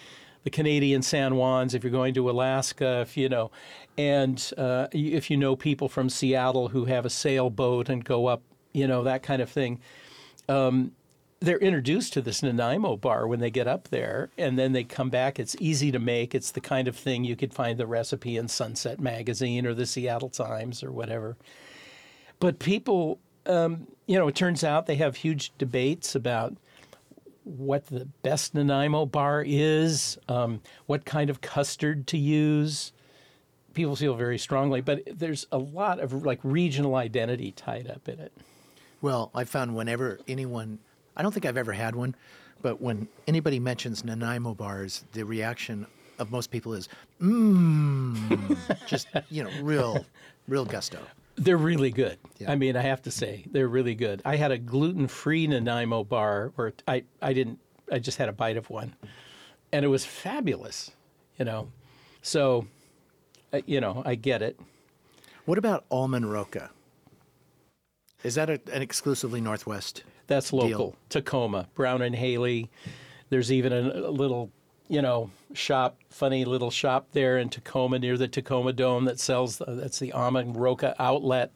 the 0.44 0.50
Canadian 0.50 1.02
San 1.02 1.32
Juans, 1.32 1.74
if 1.74 1.82
you're 1.84 1.90
going 1.90 2.14
to 2.14 2.30
Alaska, 2.30 3.00
if 3.02 3.16
you 3.16 3.28
know, 3.28 3.50
and 3.98 4.52
uh, 4.56 4.86
if 4.92 5.30
you 5.30 5.36
know 5.36 5.56
people 5.56 5.88
from 5.88 6.08
Seattle 6.08 6.68
who 6.68 6.86
have 6.86 7.04
a 7.04 7.10
sailboat 7.10 7.88
and 7.88 8.04
go 8.04 8.26
up, 8.26 8.42
you 8.72 8.86
know, 8.86 9.02
that 9.02 9.22
kind 9.22 9.42
of 9.42 9.50
thing. 9.50 9.80
Um, 10.48 10.92
they're 11.40 11.58
introduced 11.58 12.12
to 12.14 12.20
this 12.20 12.42
Nanaimo 12.42 12.96
bar 12.96 13.26
when 13.26 13.38
they 13.38 13.50
get 13.50 13.68
up 13.68 13.88
there, 13.88 14.30
and 14.36 14.58
then 14.58 14.72
they 14.72 14.82
come 14.82 15.08
back. 15.08 15.38
It's 15.38 15.54
easy 15.60 15.92
to 15.92 15.98
make. 16.00 16.34
It's 16.34 16.50
the 16.50 16.60
kind 16.60 16.88
of 16.88 16.96
thing 16.96 17.24
you 17.24 17.36
could 17.36 17.54
find 17.54 17.78
the 17.78 17.86
recipe 17.86 18.36
in 18.36 18.48
Sunset 18.48 18.98
Magazine 18.98 19.64
or 19.64 19.72
the 19.72 19.86
Seattle 19.86 20.30
Times 20.30 20.82
or 20.82 20.90
whatever. 20.90 21.36
But 22.40 22.58
people, 22.58 23.20
um, 23.46 23.86
you 24.06 24.18
know, 24.18 24.26
it 24.26 24.34
turns 24.34 24.64
out 24.64 24.86
they 24.86 24.96
have 24.96 25.16
huge 25.16 25.52
debates 25.58 26.14
about 26.16 26.56
what 27.44 27.86
the 27.86 28.06
best 28.22 28.54
Nanaimo 28.54 29.06
bar 29.06 29.44
is, 29.46 30.18
um, 30.28 30.60
what 30.86 31.04
kind 31.04 31.30
of 31.30 31.40
custard 31.40 32.06
to 32.08 32.18
use. 32.18 32.92
people 33.74 33.94
feel 33.94 34.14
very 34.14 34.38
strongly, 34.38 34.80
but 34.80 35.02
there's 35.06 35.46
a 35.52 35.58
lot 35.58 36.00
of 36.00 36.12
like 36.26 36.40
regional 36.42 36.96
identity 36.96 37.52
tied 37.52 37.88
up 37.88 38.08
in 38.08 38.18
it. 38.18 38.32
Well, 39.00 39.30
I 39.34 39.44
found 39.44 39.76
whenever 39.76 40.18
anyone, 40.26 40.80
I 41.18 41.22
don't 41.22 41.32
think 41.32 41.44
I've 41.44 41.56
ever 41.56 41.72
had 41.72 41.96
one, 41.96 42.14
but 42.62 42.80
when 42.80 43.08
anybody 43.26 43.58
mentions 43.58 44.04
Nanaimo 44.04 44.54
bars, 44.54 45.04
the 45.12 45.24
reaction 45.24 45.86
of 46.18 46.30
most 46.30 46.50
people 46.50 46.74
is, 46.74 46.88
mmm, 47.20 48.56
just, 48.86 49.08
you 49.28 49.44
know, 49.44 49.50
real, 49.62 50.06
real 50.46 50.64
gusto. 50.64 50.98
They're 51.36 51.56
really 51.56 51.90
good. 51.90 52.18
Yeah. 52.38 52.50
I 52.50 52.56
mean, 52.56 52.76
I 52.76 52.82
have 52.82 53.02
to 53.02 53.10
say, 53.10 53.44
they're 53.50 53.68
really 53.68 53.94
good. 53.94 54.22
I 54.24 54.36
had 54.36 54.50
a 54.50 54.58
gluten 54.58 55.06
free 55.06 55.46
Nanaimo 55.46 56.04
bar 56.04 56.52
where 56.56 56.72
I, 56.86 57.04
I 57.20 57.32
didn't, 57.32 57.58
I 57.90 57.98
just 57.98 58.18
had 58.18 58.28
a 58.28 58.32
bite 58.32 58.56
of 58.56 58.70
one, 58.70 58.94
and 59.72 59.84
it 59.84 59.88
was 59.88 60.04
fabulous, 60.04 60.90
you 61.38 61.44
know. 61.44 61.68
So, 62.22 62.66
uh, 63.52 63.60
you 63.66 63.80
know, 63.80 64.02
I 64.04 64.14
get 64.16 64.42
it. 64.42 64.58
What 65.44 65.58
about 65.58 65.84
almond 65.90 66.30
roca? 66.30 66.70
Is 68.22 68.34
that 68.34 68.50
a, 68.50 68.60
an 68.72 68.82
exclusively 68.82 69.40
Northwest? 69.40 70.02
That's 70.26 70.50
Deal. 70.50 70.60
local. 70.60 70.96
Tacoma, 71.08 71.68
Brown 71.74 72.02
and 72.02 72.14
Haley. 72.14 72.70
There's 73.30 73.52
even 73.52 73.72
a, 73.72 74.08
a 74.08 74.10
little, 74.10 74.50
you 74.88 75.02
know, 75.02 75.30
shop, 75.54 75.98
funny 76.10 76.44
little 76.44 76.70
shop 76.70 77.08
there 77.12 77.38
in 77.38 77.48
Tacoma 77.48 77.98
near 77.98 78.16
the 78.16 78.28
Tacoma 78.28 78.72
Dome 78.72 79.04
that 79.04 79.20
sells. 79.20 79.58
The, 79.58 79.66
that's 79.66 79.98
the 79.98 80.12
Almond 80.12 80.56
Roca 80.56 80.94
outlet. 80.98 81.52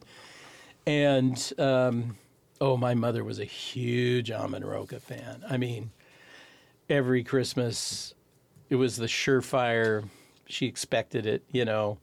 And 0.87 1.53
um, 1.59 2.17
oh, 2.61 2.77
my 2.77 2.95
mother 2.95 3.25
was 3.25 3.39
a 3.39 3.45
huge 3.45 4.31
Almond 4.31 4.65
Roca 4.65 5.01
fan. 5.01 5.45
I 5.49 5.57
mean, 5.57 5.91
every 6.89 7.25
Christmas, 7.25 8.15
it 8.69 8.77
was 8.77 8.97
the 8.97 9.07
surefire. 9.07 10.09
She 10.47 10.67
expected 10.67 11.25
it, 11.27 11.43
you 11.51 11.65
know, 11.65 11.99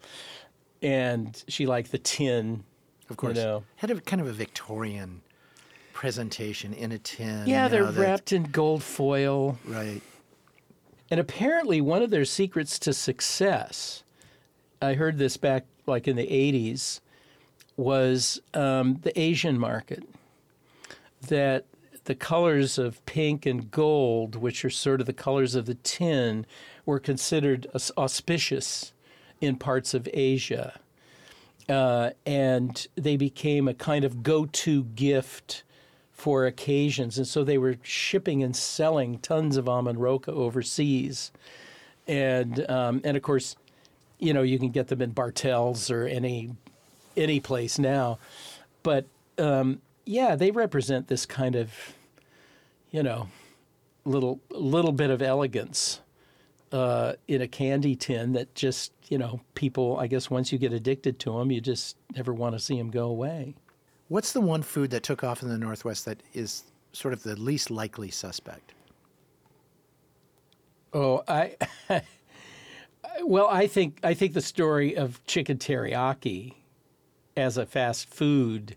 and 0.81 1.43
she 1.47 1.65
liked 1.65 1.91
the 1.91 1.97
tin. 1.97 2.63
Of 3.09 3.17
course. 3.17 3.37
You 3.37 3.43
know. 3.43 3.63
Had 3.77 3.91
a 3.91 3.99
kind 4.01 4.21
of 4.21 4.27
a 4.27 4.33
Victorian 4.33 5.21
presentation 5.93 6.73
in 6.73 6.91
a 6.91 6.99
tin. 6.99 7.47
Yeah, 7.47 7.67
they're 7.67 7.83
know, 7.83 7.91
wrapped 7.91 8.31
in 8.31 8.43
gold 8.43 8.83
foil. 8.83 9.57
Right. 9.65 10.01
And 11.11 11.19
apparently, 11.19 11.81
one 11.81 12.01
of 12.01 12.09
their 12.09 12.25
secrets 12.25 12.77
to 12.79 12.93
success, 12.93 14.03
I 14.81 14.93
heard 14.93 15.17
this 15.17 15.37
back 15.37 15.65
like 15.87 16.07
in 16.07 16.15
the 16.15 16.27
80s, 16.27 16.99
was 17.75 18.39
um, 18.53 18.99
the 19.01 19.19
Asian 19.19 19.59
market. 19.59 20.03
That 21.27 21.65
the 22.05 22.15
colors 22.15 22.77
of 22.77 23.05
pink 23.05 23.45
and 23.45 23.69
gold, 23.69 24.35
which 24.35 24.63
are 24.63 24.69
sort 24.69 25.01
of 25.01 25.07
the 25.07 25.13
colors 25.13 25.55
of 25.55 25.65
the 25.65 25.75
tin, 25.75 26.45
were 26.85 26.99
considered 26.99 27.67
auspicious 27.97 28.93
in 29.41 29.55
parts 29.55 29.93
of 29.93 30.07
Asia. 30.13 30.79
Uh, 31.69 32.09
and 32.25 32.87
they 32.95 33.15
became 33.15 33.67
a 33.67 33.73
kind 33.73 34.03
of 34.03 34.23
go 34.23 34.47
to 34.47 34.83
gift 34.83 35.63
for 36.11 36.45
occasions. 36.45 37.17
And 37.17 37.27
so 37.27 37.43
they 37.43 37.57
were 37.57 37.77
shipping 37.83 38.43
and 38.43 38.55
selling 38.55 39.19
tons 39.19 39.55
of 39.55 39.69
almond 39.69 40.01
roca 40.01 40.31
overseas. 40.31 41.31
And, 42.07 42.69
um, 42.69 43.01
and 43.03 43.15
of 43.15 43.23
course, 43.23 43.55
you 44.17 44.33
know, 44.33 44.41
you 44.41 44.59
can 44.59 44.71
get 44.71 44.87
them 44.87 45.01
in 45.01 45.11
Bartell's 45.11 45.89
or 45.89 46.05
any, 46.07 46.49
any 47.15 47.39
place 47.39 47.79
now. 47.79 48.19
But 48.83 49.05
um, 49.37 49.81
yeah, 50.05 50.35
they 50.35 50.51
represent 50.51 51.07
this 51.07 51.25
kind 51.25 51.55
of, 51.55 51.71
you 52.91 53.03
know, 53.03 53.29
little, 54.03 54.41
little 54.49 54.91
bit 54.91 55.11
of 55.11 55.21
elegance 55.21 56.01
uh, 56.71 57.13
in 57.27 57.41
a 57.41 57.47
candy 57.47 57.95
tin 57.95 58.33
that 58.33 58.53
just, 58.55 58.91
you 59.07 59.17
know, 59.17 59.41
people, 59.55 59.97
I 59.97 60.07
guess 60.07 60.29
once 60.29 60.51
you 60.51 60.57
get 60.57 60.73
addicted 60.73 61.19
to 61.19 61.37
them, 61.37 61.51
you 61.51 61.61
just 61.61 61.97
never 62.15 62.33
want 62.33 62.55
to 62.55 62.59
see 62.59 62.77
them 62.77 62.91
go 62.91 63.05
away. 63.05 63.55
What's 64.07 64.33
the 64.33 64.41
one 64.41 64.61
food 64.61 64.91
that 64.91 65.03
took 65.03 65.23
off 65.23 65.43
in 65.43 65.49
the 65.49 65.57
Northwest 65.57 66.05
that 66.05 66.21
is 66.33 66.63
sort 66.93 67.13
of 67.13 67.23
the 67.23 67.35
least 67.35 67.69
likely 67.69 68.09
suspect? 68.09 68.73
Oh, 70.93 71.23
I 71.27 71.55
well, 73.23 73.47
I 73.47 73.67
think 73.67 73.99
I 74.03 74.15
think 74.15 74.33
the 74.33 74.41
story 74.41 74.97
of 74.97 75.23
chicken 75.25 75.57
teriyaki 75.57 76.55
as 77.37 77.57
a 77.57 77.65
fast 77.65 78.09
food 78.09 78.75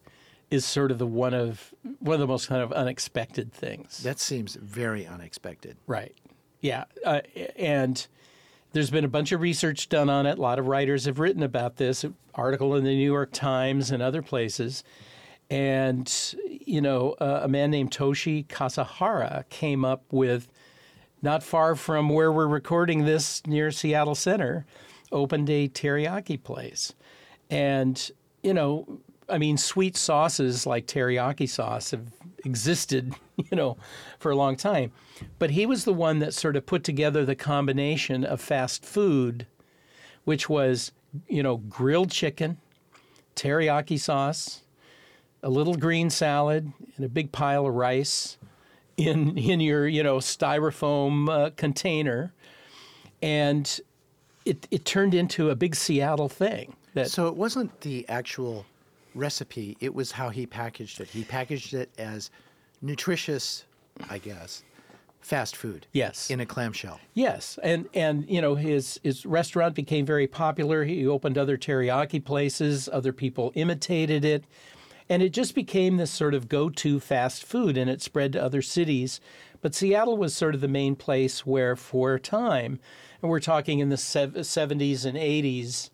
is 0.50 0.66
sort 0.66 0.90
of 0.90 0.98
the 0.98 1.07
one 1.07 1.33
of 1.33 1.72
one 2.00 2.14
of 2.14 2.20
the 2.20 2.26
most 2.26 2.48
kind 2.48 2.62
of 2.62 2.72
unexpected 2.72 3.52
things. 3.52 4.02
That 4.02 4.20
seems 4.20 4.57
very 4.57 5.07
unexpected. 5.07 5.76
Right. 5.87 6.14
Yeah. 6.62 6.85
Uh, 7.05 7.20
and 7.57 8.07
there's 8.72 8.90
been 8.90 9.05
a 9.05 9.09
bunch 9.09 9.33
of 9.33 9.40
research 9.42 9.90
done 9.90 10.09
on 10.09 10.25
it. 10.25 10.38
A 10.38 10.40
lot 10.40 10.59
of 10.59 10.66
writers 10.66 11.05
have 11.05 11.18
written 11.18 11.42
about 11.42 11.77
this, 11.77 12.07
article 12.35 12.75
in 12.77 12.85
the 12.85 12.94
New 12.94 13.05
York 13.05 13.31
Times 13.33 13.90
and 13.90 14.03
other 14.03 14.22
places. 14.22 14.83
And, 15.51 16.11
you 16.48 16.81
know, 16.81 17.14
uh, 17.20 17.40
a 17.42 17.48
man 17.48 17.70
named 17.70 17.90
Toshi 17.90 18.46
Kasahara 18.46 19.46
came 19.51 19.85
up 19.85 20.05
with, 20.11 20.48
not 21.20 21.42
far 21.42 21.75
from 21.75 22.09
where 22.09 22.33
we're 22.33 22.46
recording 22.46 23.05
this 23.05 23.46
near 23.46 23.70
Seattle 23.70 24.14
Center, 24.14 24.64
opened 25.11 25.51
a 25.51 25.68
teriyaki 25.68 26.42
place. 26.42 26.94
And, 27.51 28.11
you 28.42 28.55
know, 28.55 29.01
I 29.33 29.38
mean, 29.38 29.57
sweet 29.57 29.97
sauces 29.97 30.66
like 30.66 30.87
teriyaki 30.87 31.49
sauce 31.49 31.92
have 31.92 32.07
existed, 32.45 33.14
you 33.37 33.57
know, 33.57 33.79
for 34.18 34.31
a 34.31 34.37
long 34.37 34.57
time. 34.57 34.92
But 35.38 35.51
he 35.51 35.64
was 35.64 35.85
the 35.85 35.95
one 35.95 36.18
that 36.18 36.35
sort 36.35 36.55
of 36.55 36.66
put 36.66 36.85
together 36.85 37.25
the 37.25 37.35
combination 37.35 38.25
of 38.25 38.40
fast 38.40 38.85
food, 38.85 39.47
which 40.25 40.49
was, 40.49 40.92
you 41.29 41.42
know, 41.42 41.57
grilled 41.57 42.11
chicken, 42.11 42.59
teriyaki 43.35 43.99
sauce, 43.99 44.62
a 45.42 45.49
little 45.49 45.75
green 45.75 46.11
salad, 46.11 46.71
and 46.97 47.05
a 47.05 47.09
big 47.09 47.33
pile 47.33 47.66
of 47.66 47.75
rice 47.75 48.37
in 48.99 49.38
in 49.38 49.61
your, 49.61 49.88
you 49.88 50.03
know, 50.03 50.18
styrofoam 50.18 51.29
uh, 51.31 51.51
container. 51.57 52.35
And 53.23 53.81
it, 54.45 54.66
it 54.71 54.85
turned 54.85 55.14
into 55.14 55.49
a 55.49 55.55
big 55.55 55.75
Seattle 55.75 56.29
thing. 56.29 56.77
That 56.95 57.11
So 57.11 57.29
it 57.29 57.37
wasn't 57.37 57.81
the 57.81 58.07
actual 58.09 58.66
recipe, 59.14 59.77
it 59.81 59.94
was 59.94 60.12
how 60.12 60.31
he 60.31 60.46
packaged 60.46 61.01
it. 61.01 61.09
He 61.09 61.25
packaged 61.25 61.75
it 61.75 61.90
as 61.98 62.31
nutritious, 62.81 63.64
I 64.09 64.18
guess, 64.18 64.64
fast 65.20 65.57
food. 65.57 65.87
Yes. 65.92 66.31
In 66.31 66.40
a 66.40 66.46
clamshell. 66.46 66.98
Yes, 67.14 67.59
and 67.62 67.88
and 67.94 68.29
you 68.29 68.40
know 68.40 68.55
his 68.55 68.98
his 69.03 69.25
restaurant 69.25 69.75
became 69.75 70.05
very 70.05 70.27
popular. 70.27 70.85
He 70.85 71.07
opened 71.07 71.38
other 71.38 71.57
teriyaki 71.57 72.25
places. 72.25 72.88
Other 72.92 73.12
people 73.12 73.53
imitated 73.55 74.25
it, 74.25 74.44
and 75.09 75.22
it 75.22 75.33
just 75.33 75.55
became 75.55 75.96
this 75.96 76.11
sort 76.11 76.35
of 76.35 76.48
go-to 76.48 76.98
fast 76.98 77.44
food. 77.44 77.77
And 77.77 77.88
it 77.88 78.03
spread 78.03 78.33
to 78.33 78.42
other 78.42 78.62
cities, 78.62 79.20
but 79.61 79.75
Seattle 79.75 80.16
was 80.16 80.35
sort 80.35 80.55
of 80.55 80.61
the 80.61 80.68
main 80.68 80.96
place 80.96 81.46
where, 81.46 81.77
for 81.77 82.14
a 82.14 82.20
time, 82.20 82.81
and 83.20 83.31
we're 83.31 83.40
talking 83.40 83.79
in 83.79 83.90
the 83.90 83.96
seventies 83.96 85.05
and 85.05 85.16
eighties. 85.16 85.90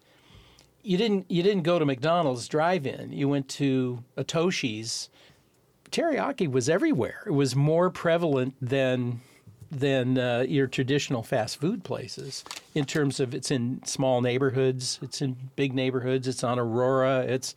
You 0.89 0.97
didn't 0.97 1.31
you 1.31 1.43
didn't 1.43 1.65
go 1.65 1.79
to 1.79 1.85
McDonald's 1.85 2.49
drive-in. 2.49 3.13
You 3.13 3.29
went 3.29 3.47
to 3.51 4.03
a 4.17 4.25
Toshi's. 4.25 5.11
Teriyaki 5.91 6.51
was 6.51 6.71
everywhere. 6.71 7.25
It 7.27 7.33
was 7.33 7.55
more 7.55 7.91
prevalent 7.91 8.55
than 8.63 9.21
than 9.71 10.17
uh, 10.17 10.47
your 10.49 10.67
traditional 10.67 11.23
fast 11.23 11.61
food 11.61 11.85
places 11.85 12.43
in 12.75 12.87
terms 12.87 13.21
of 13.21 13.35
it's 13.35 13.51
in 13.51 13.85
small 13.85 14.23
neighborhoods, 14.23 14.99
it's 15.03 15.21
in 15.21 15.37
big 15.57 15.75
neighborhoods, 15.75 16.27
it's 16.27 16.43
on 16.43 16.59
Aurora, 16.59 17.19
it's 17.19 17.55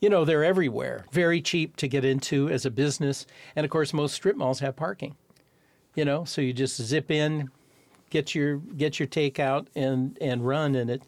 you 0.00 0.10
know 0.10 0.24
they're 0.24 0.42
everywhere. 0.42 1.06
Very 1.12 1.40
cheap 1.40 1.76
to 1.76 1.86
get 1.86 2.04
into 2.04 2.48
as 2.48 2.66
a 2.66 2.70
business, 2.72 3.26
and 3.54 3.64
of 3.64 3.70
course 3.70 3.94
most 3.94 4.12
strip 4.12 4.34
malls 4.34 4.58
have 4.58 4.74
parking. 4.74 5.14
You 5.94 6.04
know, 6.04 6.24
so 6.24 6.40
you 6.40 6.52
just 6.52 6.82
zip 6.82 7.12
in, 7.12 7.48
get 8.10 8.34
your 8.34 8.56
get 8.56 8.98
your 8.98 9.06
takeout 9.06 9.68
and 9.76 10.18
and 10.20 10.44
run, 10.44 10.74
and 10.74 10.90
it 10.90 11.02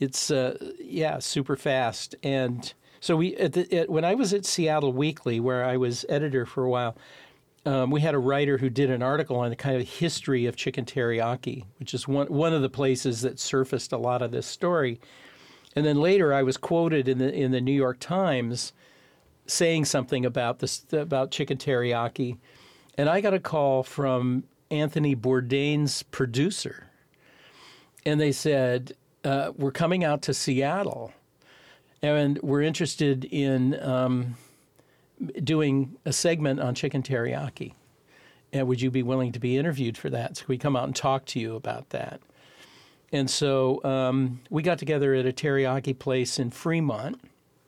it's 0.00 0.30
uh, 0.30 0.56
yeah 0.80 1.18
super 1.18 1.56
fast 1.56 2.14
and. 2.22 2.72
So 3.00 3.14
we 3.14 3.36
at 3.36 3.52
the, 3.52 3.72
at, 3.72 3.88
when 3.88 4.04
I 4.04 4.16
was 4.16 4.34
at 4.34 4.44
Seattle 4.44 4.92
Weekly, 4.92 5.38
where 5.38 5.64
I 5.64 5.76
was 5.76 6.04
editor 6.08 6.44
for 6.44 6.64
a 6.64 6.68
while, 6.68 6.96
um, 7.68 7.90
we 7.90 8.00
had 8.00 8.14
a 8.14 8.18
writer 8.18 8.58
who 8.58 8.70
did 8.70 8.90
an 8.90 9.02
article 9.02 9.36
on 9.36 9.50
the 9.50 9.56
kind 9.56 9.76
of 9.76 9.86
history 9.86 10.46
of 10.46 10.56
chicken 10.56 10.84
teriyaki, 10.84 11.64
which 11.78 11.92
is 11.92 12.08
one 12.08 12.26
one 12.28 12.54
of 12.54 12.62
the 12.62 12.70
places 12.70 13.20
that 13.22 13.38
surfaced 13.38 13.92
a 13.92 13.98
lot 13.98 14.22
of 14.22 14.30
this 14.30 14.46
story. 14.46 15.00
And 15.76 15.84
then 15.84 16.00
later, 16.00 16.32
I 16.32 16.42
was 16.42 16.56
quoted 16.56 17.08
in 17.08 17.18
the 17.18 17.32
in 17.32 17.50
the 17.50 17.60
New 17.60 17.72
York 17.72 17.98
Times 18.00 18.72
saying 19.46 19.84
something 19.84 20.24
about 20.24 20.60
this 20.60 20.84
about 20.92 21.30
chicken 21.30 21.58
teriyaki, 21.58 22.38
and 22.96 23.08
I 23.08 23.20
got 23.20 23.34
a 23.34 23.40
call 23.40 23.82
from 23.82 24.44
Anthony 24.70 25.14
Bourdain's 25.14 26.02
producer, 26.04 26.86
and 28.06 28.20
they 28.20 28.32
said 28.32 28.94
uh, 29.24 29.52
we're 29.56 29.72
coming 29.72 30.04
out 30.04 30.22
to 30.22 30.34
Seattle, 30.34 31.12
and 32.02 32.38
we're 32.42 32.62
interested 32.62 33.24
in. 33.24 33.80
Um, 33.82 34.36
doing 35.42 35.96
a 36.04 36.12
segment 36.12 36.60
on 36.60 36.74
chicken 36.74 37.02
teriyaki. 37.02 37.72
And 38.52 38.66
would 38.68 38.80
you 38.80 38.90
be 38.90 39.02
willing 39.02 39.32
to 39.32 39.38
be 39.38 39.56
interviewed 39.56 39.98
for 39.98 40.10
that? 40.10 40.36
So 40.38 40.44
we 40.48 40.58
come 40.58 40.76
out 40.76 40.84
and 40.84 40.96
talk 40.96 41.26
to 41.26 41.40
you 41.40 41.56
about 41.56 41.90
that. 41.90 42.20
And 43.12 43.28
so 43.28 43.82
um, 43.84 44.40
we 44.50 44.62
got 44.62 44.78
together 44.78 45.14
at 45.14 45.26
a 45.26 45.32
teriyaki 45.32 45.98
place 45.98 46.38
in 46.38 46.50
Fremont. 46.50 47.20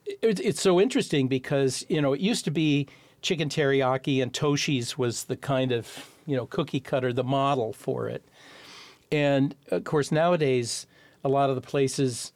It, 0.06 0.40
it's 0.40 0.60
so 0.60 0.80
interesting 0.80 1.28
because, 1.28 1.84
you 1.88 2.00
know, 2.00 2.12
it 2.12 2.20
used 2.20 2.44
to 2.44 2.50
be 2.50 2.88
chicken 3.22 3.48
teriyaki 3.48 4.22
and 4.22 4.32
Toshi's 4.32 4.96
was 4.96 5.24
the 5.24 5.36
kind 5.36 5.72
of, 5.72 6.10
you 6.26 6.36
know, 6.36 6.46
cookie 6.46 6.80
cutter, 6.80 7.12
the 7.12 7.24
model 7.24 7.72
for 7.72 8.08
it. 8.08 8.24
And 9.12 9.54
of 9.70 9.84
course, 9.84 10.12
nowadays, 10.12 10.86
a 11.24 11.28
lot 11.28 11.50
of 11.50 11.56
the 11.56 11.62
places, 11.62 12.32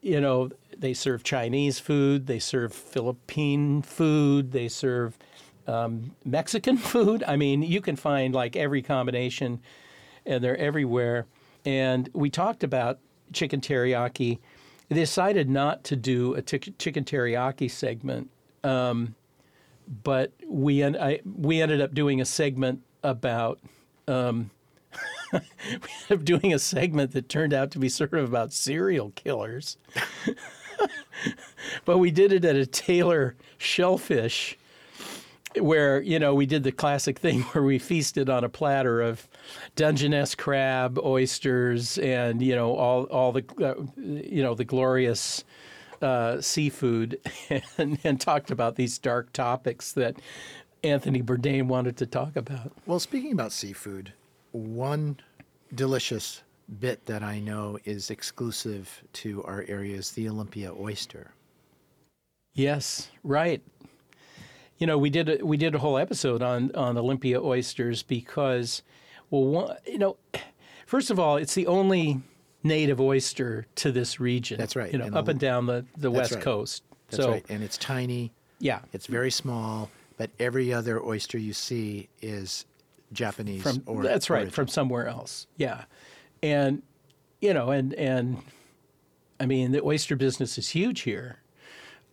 you 0.00 0.20
know, 0.20 0.50
they 0.76 0.94
serve 0.94 1.22
Chinese 1.22 1.78
food, 1.78 2.26
they 2.26 2.38
serve 2.38 2.72
Philippine 2.72 3.82
food, 3.82 4.52
they 4.52 4.68
serve 4.68 5.18
um, 5.66 6.14
Mexican 6.24 6.76
food. 6.92 7.24
I 7.26 7.36
mean, 7.36 7.62
you 7.62 7.80
can 7.80 7.96
find 7.96 8.34
like 8.34 8.56
every 8.56 8.82
combination, 8.82 9.60
and 10.26 10.42
they're 10.42 10.56
everywhere. 10.56 11.26
And 11.64 12.08
we 12.12 12.30
talked 12.30 12.62
about 12.62 12.98
chicken 13.32 13.60
teriyaki. 13.60 14.38
They 14.88 14.96
decided 14.96 15.48
not 15.48 15.84
to 15.84 15.96
do 15.96 16.34
a 16.34 16.42
t- 16.42 16.58
chicken 16.78 17.04
teriyaki 17.04 17.70
segment, 17.70 18.30
um, 18.62 19.14
but 20.02 20.32
we 20.46 20.82
en- 20.82 20.96
I, 20.96 21.20
we 21.24 21.60
ended 21.62 21.80
up 21.80 21.94
doing 21.94 22.20
a 22.20 22.24
segment 22.24 22.82
about. 23.02 23.60
Um, 24.06 24.50
we 25.32 25.40
ended 25.40 26.10
up 26.10 26.24
doing 26.24 26.52
a 26.52 26.58
segment 26.58 27.12
that 27.12 27.28
turned 27.28 27.52
out 27.52 27.70
to 27.72 27.78
be 27.78 27.88
sort 27.88 28.14
of 28.14 28.28
about 28.28 28.52
serial 28.52 29.10
killers. 29.14 29.76
but 31.84 31.98
we 31.98 32.10
did 32.10 32.32
it 32.32 32.44
at 32.44 32.56
a 32.56 32.66
Taylor 32.66 33.36
shellfish 33.58 34.56
where 35.60 36.00
you 36.02 36.18
know 36.18 36.34
we 36.34 36.46
did 36.46 36.64
the 36.64 36.72
classic 36.72 37.18
thing 37.18 37.42
where 37.52 37.64
we 37.64 37.78
feasted 37.78 38.28
on 38.28 38.44
a 38.44 38.48
platter 38.48 39.00
of 39.00 39.28
Dungeness 39.76 40.34
crab, 40.34 40.98
oysters, 40.98 41.98
and 41.98 42.42
you 42.42 42.54
know 42.54 42.74
all 42.74 43.04
all 43.04 43.32
the 43.32 43.44
uh, 43.62 43.74
you 43.96 44.42
know 44.42 44.54
the 44.54 44.64
glorious 44.64 45.44
uh, 46.02 46.40
seafood, 46.40 47.18
and, 47.78 47.98
and 48.04 48.20
talked 48.20 48.50
about 48.50 48.76
these 48.76 48.98
dark 48.98 49.32
topics 49.32 49.92
that 49.92 50.16
Anthony 50.82 51.22
Bourdain 51.22 51.66
wanted 51.66 51.96
to 51.98 52.06
talk 52.06 52.36
about. 52.36 52.72
Well, 52.86 53.00
speaking 53.00 53.32
about 53.32 53.52
seafood, 53.52 54.12
one 54.54 55.18
delicious 55.74 56.42
bit 56.78 57.04
that 57.06 57.22
I 57.22 57.40
know 57.40 57.78
is 57.84 58.10
exclusive 58.10 59.02
to 59.14 59.42
our 59.44 59.64
area 59.68 59.96
is 59.96 60.12
the 60.12 60.28
Olympia 60.28 60.72
oyster. 60.72 61.32
Yes, 62.54 63.10
right. 63.22 63.60
You 64.78 64.86
know, 64.86 64.96
we 64.98 65.10
did 65.10 65.28
a, 65.28 65.44
we 65.44 65.56
did 65.56 65.74
a 65.74 65.78
whole 65.78 65.98
episode 65.98 66.42
on 66.42 66.74
on 66.74 66.96
Olympia 66.96 67.40
oysters 67.42 68.02
because, 68.02 68.82
well, 69.30 69.44
one, 69.44 69.76
you 69.86 69.98
know, 69.98 70.16
first 70.86 71.10
of 71.10 71.18
all, 71.18 71.36
it's 71.36 71.54
the 71.54 71.66
only 71.66 72.20
native 72.62 73.00
oyster 73.00 73.66
to 73.76 73.92
this 73.92 74.20
region. 74.20 74.58
That's 74.58 74.76
right. 74.76 74.92
You 74.92 74.98
know, 74.98 75.06
And 75.06 75.16
up 75.16 75.26
the- 75.26 75.32
and 75.32 75.40
down 75.40 75.66
the 75.66 75.84
the 75.96 76.10
west 76.10 76.32
right. 76.32 76.42
coast. 76.42 76.82
That's 77.10 77.22
so 77.22 77.32
right. 77.32 77.44
And 77.48 77.62
it's 77.62 77.76
tiny, 77.78 78.32
yeah, 78.60 78.80
it's 78.92 79.06
very 79.06 79.30
small, 79.30 79.90
but 80.16 80.30
every 80.38 80.72
other 80.72 81.02
oyster 81.04 81.38
you 81.38 81.52
see 81.52 82.08
is 82.22 82.64
Japanese 83.12 83.62
from 83.62 83.82
or 83.86 84.02
that's 84.02 84.30
right 84.30 84.38
origin. 84.38 84.52
from 84.52 84.68
somewhere 84.68 85.06
else. 85.06 85.46
Yeah, 85.56 85.84
and 86.42 86.82
you 87.40 87.52
know, 87.52 87.70
and 87.70 87.94
and 87.94 88.38
I 89.38 89.46
mean, 89.46 89.72
the 89.72 89.82
oyster 89.82 90.16
business 90.16 90.58
is 90.58 90.70
huge 90.70 91.02
here. 91.02 91.38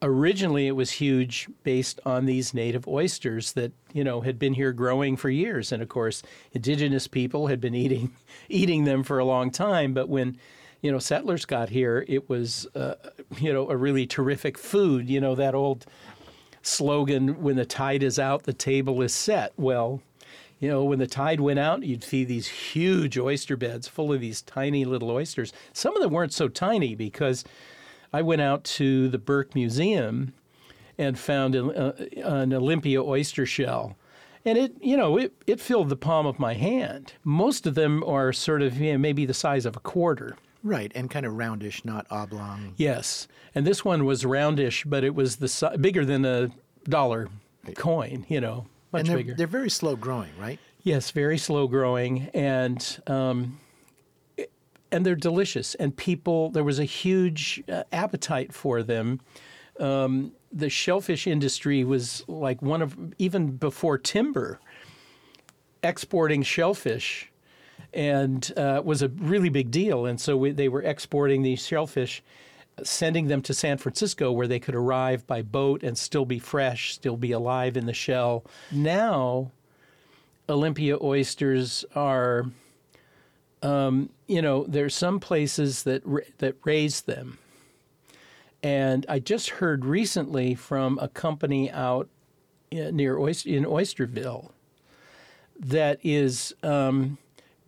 Originally, 0.04 0.68
it 0.68 0.72
was 0.72 0.92
huge 0.92 1.48
based 1.64 2.00
on 2.06 2.26
these 2.26 2.54
native 2.54 2.88
oysters 2.88 3.54
that 3.54 3.72
you 3.94 4.04
know 4.04 4.22
had 4.22 4.40
been 4.40 4.54
here 4.54 4.74
growing 4.74 5.16
for 5.16 5.30
years, 5.30 5.72
and 5.72 5.82
of 5.82 5.90
course, 5.90 6.24
indigenous 6.54 7.08
people 7.08 7.48
had 7.48 7.62
been 7.62 7.76
eating 7.76 8.12
eating 8.50 8.84
them 8.84 9.04
for 9.04 9.20
a 9.20 9.26
long 9.26 9.52
time. 9.52 9.94
But 9.94 10.10
when 10.10 10.38
you 10.82 10.92
know 10.92 11.00
settlers 11.00 11.46
got 11.46 11.70
here, 11.70 12.04
it 12.08 12.30
was 12.30 12.68
uh, 12.76 12.96
you 13.38 13.54
know 13.54 13.70
a 13.70 13.78
really 13.78 14.08
terrific 14.08 14.58
food. 14.58 15.10
You 15.10 15.22
know 15.22 15.36
that 15.36 15.54
old 15.54 15.86
slogan, 16.64 17.42
"When 17.42 17.56
the 17.56 17.66
tide 17.66 18.02
is 18.02 18.18
out, 18.18 18.44
the 18.44 18.54
table 18.54 19.02
is 19.04 19.14
set." 19.14 19.54
Well, 19.56 20.02
you 20.62 20.70
know, 20.70 20.84
when 20.84 21.00
the 21.00 21.08
tide 21.08 21.42
went 21.42 21.58
out, 21.58 21.84
you'd 21.84 22.04
see 22.04 22.24
these 22.24 22.48
huge 22.48 23.18
oyster 23.18 23.58
beds 23.58 23.88
full 23.88 24.14
of 24.14 24.22
these 24.22 24.44
tiny 24.44 24.86
little 24.86 25.10
oysters. 25.10 25.52
Some 25.74 25.96
of 25.96 26.04
them 26.04 26.12
weren't 26.12 26.34
so 26.34 26.48
tiny 26.48 26.94
because 26.94 27.44
I 28.14 28.22
went 28.22 28.42
out 28.42 28.64
to 28.66 29.10
the 29.10 29.18
Burke 29.18 29.56
Museum 29.56 30.34
and 31.00 31.18
found 31.18 31.56
an, 31.56 31.72
uh, 31.72 32.06
an 32.24 32.54
Olympia 32.54 33.04
oyster 33.04 33.48
shell. 33.48 33.98
And 34.46 34.56
it, 34.56 34.74
you 34.80 34.96
know, 34.96 35.18
it, 35.18 35.34
it 35.48 35.60
filled 35.60 35.90
the 35.90 35.96
palm 35.96 36.28
of 36.28 36.38
my 36.38 36.54
hand. 36.54 37.14
Most 37.24 37.66
of 37.66 37.74
them 37.74 38.04
are 38.04 38.32
sort 38.32 38.62
of 38.62 38.78
you 38.78 38.92
know, 38.92 39.00
maybe 39.00 39.26
the 39.26 39.34
size 39.34 39.66
of 39.66 39.76
a 39.76 39.80
quarter. 39.80 40.38
Right, 40.64 40.92
and 40.94 41.10
kind 41.10 41.26
of 41.26 41.34
roundish, 41.34 41.84
not 41.84 42.06
oblong. 42.12 42.76
Yes, 42.78 43.28
and 43.56 43.66
this 43.66 43.84
one 43.84 44.06
was 44.06 44.26
roundish, 44.26 44.84
but 44.86 45.04
it 45.04 45.16
was 45.16 45.38
the 45.38 45.48
si- 45.48 45.76
bigger 45.78 46.06
than 46.06 46.24
a 46.24 46.52
dollar 46.84 47.30
coin. 47.76 48.28
You 48.30 48.42
know, 48.42 48.68
much 48.92 49.02
and 49.02 49.10
they're, 49.10 49.18
bigger. 49.18 49.34
they're 49.36 49.48
very 49.48 49.70
slow 49.70 49.96
growing, 49.96 50.32
right? 50.40 50.60
Yes, 50.84 51.12
very 51.12 51.38
slow 51.38 51.68
growing, 51.68 52.30
and 52.34 53.02
um, 53.08 53.60
and 54.92 55.06
they're 55.06 55.16
delicious. 55.16 55.76
And 55.76 55.96
people, 55.96 56.50
there 56.50 56.64
was 56.64 56.80
a 56.80 56.86
huge 56.86 57.64
uh, 57.70 57.84
appetite 57.92 58.54
for 58.54 58.84
them. 58.84 59.22
Um, 59.80 60.34
the 60.52 60.70
shellfish 60.70 61.28
industry 61.28 61.84
was 61.84 62.24
like 62.28 62.62
one 62.62 62.82
of 62.82 62.98
even 63.18 63.52
before 63.58 63.98
timber, 63.98 64.60
exporting 65.82 66.44
shellfish, 66.44 67.32
and 67.94 68.52
uh, 68.58 68.82
was 68.84 69.02
a 69.02 69.08
really 69.08 69.50
big 69.50 69.72
deal. 69.72 70.06
And 70.06 70.20
so 70.20 70.36
we, 70.36 70.52
they 70.52 70.68
were 70.68 70.82
exporting 70.82 71.42
these 71.42 71.66
shellfish. 71.66 72.22
Sending 72.84 73.28
them 73.28 73.42
to 73.44 73.54
San 73.54 73.78
Francisco 73.78 74.32
where 74.32 74.48
they 74.48 74.60
could 74.60 74.76
arrive 74.76 75.26
by 75.28 75.42
boat 75.42 75.84
and 75.84 75.98
still 75.98 76.26
be 76.26 76.40
fresh, 76.40 76.94
still 76.94 77.18
be 77.18 77.32
alive 77.32 77.78
in 77.78 77.86
the 77.86 77.94
shell. 77.94 78.46
Now, 78.72 79.52
Olympia 80.50 80.98
oysters 81.02 81.86
are, 81.96 82.46
um, 83.62 84.10
you 84.28 84.42
know, 84.42 84.66
there's 84.66 84.96
some 84.96 85.20
places 85.20 85.84
that 85.84 86.02
ra- 86.06 86.22
that 86.40 86.56
raise 86.64 87.02
them, 87.02 87.38
and 88.64 89.06
I 89.08 89.20
just 89.20 89.50
heard 89.50 89.86
recently 89.86 90.56
from 90.56 91.00
a 91.00 91.08
company 91.08 91.72
out 91.72 92.10
near 92.72 93.18
Oyster, 93.18 93.50
in 93.50 93.66
Oysterville 93.66 94.52
that 95.60 96.00
is 96.04 96.54
um, 96.64 97.18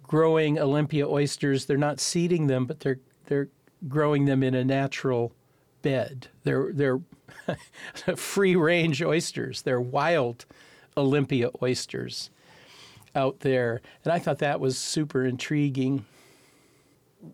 growing 0.02 0.60
Olympia 0.60 1.08
oysters. 1.08 1.66
They're 1.66 1.78
not 1.78 2.00
seeding 2.00 2.48
them, 2.48 2.66
but 2.66 2.80
they're 2.80 3.00
they're 3.26 3.50
growing 3.88 4.26
them 4.26 4.44
in 4.44 4.54
a 4.54 4.64
natural 4.64 5.34
bed. 5.82 6.28
They're 6.44 6.72
they're 6.74 7.02
free 8.16 8.56
range 8.56 9.02
oysters. 9.02 9.62
They're 9.62 9.82
wild 9.82 10.46
Olympia 10.98 11.50
oysters 11.62 12.30
out 13.16 13.42
there. 13.42 13.82
And 14.04 14.14
I 14.14 14.20
thought 14.20 14.40
that 14.40 14.60
was 14.60 14.78
super 14.78 15.26
intriguing. 15.26 16.06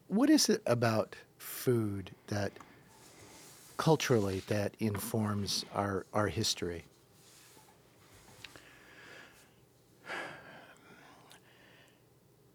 What 0.07 0.29
is 0.29 0.49
it 0.49 0.61
about 0.65 1.15
food 1.37 2.11
that 2.27 2.51
culturally 3.77 4.41
that 4.47 4.73
informs 4.79 5.65
our, 5.73 6.05
our 6.13 6.27
history? 6.27 6.85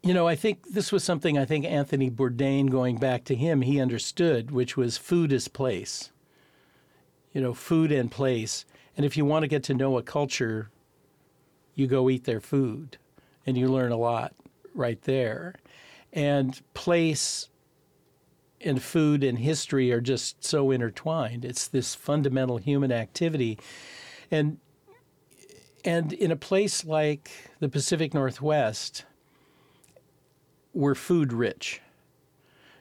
You 0.05 0.13
know, 0.13 0.29
I 0.29 0.35
think 0.35 0.71
this 0.71 0.93
was 0.93 1.03
something 1.03 1.39
I 1.39 1.47
think 1.47 1.65
Anthony 1.65 2.11
Bourdain, 2.11 2.69
going 2.69 2.99
back 2.99 3.25
to 3.25 3.35
him, 3.35 3.63
he 3.63 3.81
understood, 3.81 4.51
which 4.51 4.77
was 4.77 4.99
food 4.99 5.33
is 5.33 5.49
place. 5.49 6.11
You 7.33 7.41
know, 7.41 7.55
food 7.55 7.91
and 7.91 8.11
place. 8.11 8.67
And 8.99 9.07
if 9.07 9.17
you 9.17 9.25
want 9.25 9.45
to 9.45 9.49
get 9.49 9.63
to 9.65 9.75
know 9.75 9.97
a 9.97 10.03
culture, 10.03 10.71
you 11.75 11.87
go 11.87 12.11
eat 12.11 12.25
their 12.25 12.43
food 12.43 12.99
and 13.47 13.57
you 13.57 13.67
learn 13.67 13.93
a 13.93 13.97
lot 13.97 14.35
right 14.75 15.01
there. 15.03 15.55
And 16.13 16.61
place 16.75 17.49
and 18.61 18.83
food 18.83 19.25
and 19.25 19.39
history 19.39 19.91
are 19.91 20.03
just 20.03 20.45
so 20.45 20.71
intertwined. 20.71 21.47
It's 21.47 21.67
this 21.67 21.95
fundamental 21.95 22.59
human 22.59 22.93
activity. 22.93 23.59
And 24.31 24.59
and 25.83 26.13
in 26.13 26.31
a 26.31 26.37
place 26.37 26.85
like 26.85 27.31
the 27.61 27.71
Pacific 27.71 28.13
Northwest, 28.13 29.07
we're 30.75 30.95
food 30.95 31.33
rich. 31.33 31.81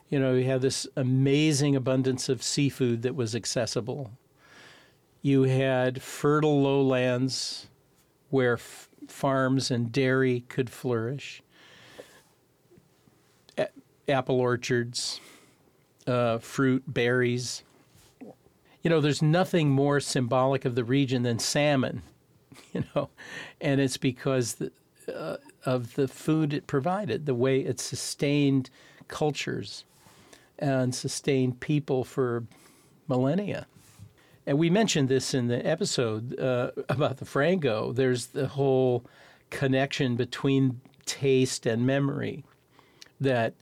You 0.09 0.19
know, 0.19 0.33
you 0.33 0.45
have 0.45 0.61
this 0.61 0.85
amazing 0.95 1.75
abundance 1.75 2.29
of 2.29 2.43
seafood 2.43 3.01
that 3.03 3.15
was 3.15 3.35
accessible. 3.35 4.11
You 5.21 5.43
had 5.43 6.01
fertile 6.01 6.61
lowlands 6.61 7.67
where 8.29 8.53
f- 8.53 8.89
farms 9.07 9.71
and 9.71 9.91
dairy 9.91 10.43
could 10.49 10.69
flourish, 10.69 11.41
A- 13.57 13.69
apple 14.07 14.39
orchards, 14.39 15.21
uh, 16.05 16.39
fruit, 16.39 16.83
berries. 16.87 17.63
You 18.81 18.89
know, 18.89 18.99
there's 18.99 19.21
nothing 19.21 19.69
more 19.69 19.99
symbolic 19.99 20.65
of 20.65 20.75
the 20.75 20.83
region 20.83 21.23
than 21.23 21.39
salmon, 21.39 22.01
you 22.73 22.83
know, 22.93 23.09
and 23.61 23.79
it's 23.79 23.97
because 23.97 24.55
the, 24.55 24.71
uh, 25.09 25.37
of 25.65 25.95
the 25.95 26.07
food 26.07 26.53
it 26.53 26.67
provided, 26.67 27.25
the 27.25 27.35
way 27.35 27.59
it 27.59 27.79
sustained 27.79 28.69
cultures 29.07 29.85
and 30.59 30.93
sustained 30.93 31.59
people 31.59 32.03
for 32.03 32.43
millennia. 33.07 33.65
And 34.45 34.57
we 34.57 34.69
mentioned 34.69 35.07
this 35.07 35.33
in 35.33 35.47
the 35.47 35.65
episode 35.65 36.37
uh, 36.39 36.71
about 36.89 37.17
the 37.17 37.25
Frango. 37.25 37.95
There's 37.95 38.27
the 38.27 38.47
whole 38.47 39.05
connection 39.49 40.15
between 40.15 40.81
taste 41.05 41.65
and 41.65 41.85
memory. 41.85 42.43
That, 43.21 43.53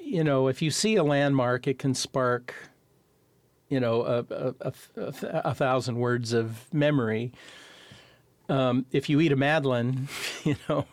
you 0.00 0.22
know, 0.22 0.46
if 0.48 0.62
you 0.62 0.70
see 0.70 0.96
a 0.96 1.02
landmark, 1.02 1.66
it 1.66 1.78
can 1.78 1.94
spark, 1.94 2.54
you 3.68 3.80
know, 3.80 4.02
a, 4.02 4.24
a, 4.30 4.72
a, 4.96 5.12
a 5.22 5.54
thousand 5.54 5.96
words 5.96 6.32
of 6.32 6.72
memory. 6.72 7.32
Um, 8.48 8.86
if 8.92 9.08
you 9.08 9.20
eat 9.20 9.32
a 9.32 9.36
Madeleine, 9.36 10.08
you 10.44 10.56
know, 10.68 10.86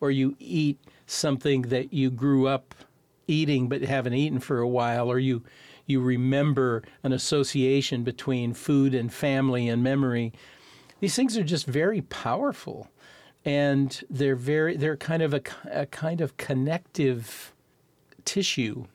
or 0.00 0.10
you 0.10 0.36
eat 0.38 0.78
something 1.06 1.62
that 1.62 1.92
you 1.92 2.10
grew 2.10 2.46
up 2.46 2.74
eating 3.26 3.68
but 3.68 3.82
haven't 3.82 4.14
eaten 4.14 4.40
for 4.40 4.58
a 4.60 4.68
while, 4.68 5.10
or 5.10 5.18
you 5.18 5.42
you 5.86 6.00
remember 6.00 6.82
an 7.02 7.12
association 7.12 8.04
between 8.04 8.54
food 8.54 8.94
and 8.94 9.12
family 9.12 9.68
and 9.68 9.82
memory. 9.82 10.32
These 11.00 11.16
things 11.16 11.36
are 11.36 11.42
just 11.42 11.66
very 11.66 12.02
powerful, 12.02 12.88
and 13.44 14.02
they're 14.08 14.36
very 14.36 14.76
they're 14.76 14.96
kind 14.96 15.22
of 15.22 15.34
a, 15.34 15.42
a 15.70 15.86
kind 15.86 16.20
of 16.20 16.36
connective 16.36 17.52
tissue. 18.24 18.86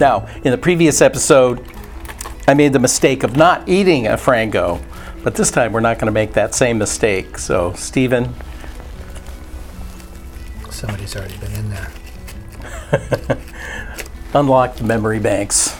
Now, 0.00 0.26
in 0.44 0.50
the 0.50 0.58
previous 0.60 1.00
episode, 1.00 1.64
I 2.46 2.54
made 2.54 2.72
the 2.72 2.78
mistake 2.78 3.22
of 3.22 3.36
not 3.36 3.68
eating 3.68 4.06
a 4.06 4.12
Frango, 4.12 4.82
but 5.22 5.34
this 5.34 5.50
time 5.50 5.72
we're 5.72 5.80
not 5.80 5.98
going 5.98 6.06
to 6.06 6.12
make 6.12 6.34
that 6.34 6.54
same 6.54 6.78
mistake. 6.78 7.38
So, 7.38 7.72
Stephen. 7.72 8.34
Somebody's 10.70 11.16
already 11.16 11.38
been 11.38 11.52
in 11.52 11.70
there. 11.70 11.90
Unlock 14.34 14.76
the 14.76 14.84
memory 14.84 15.20
banks. 15.20 15.74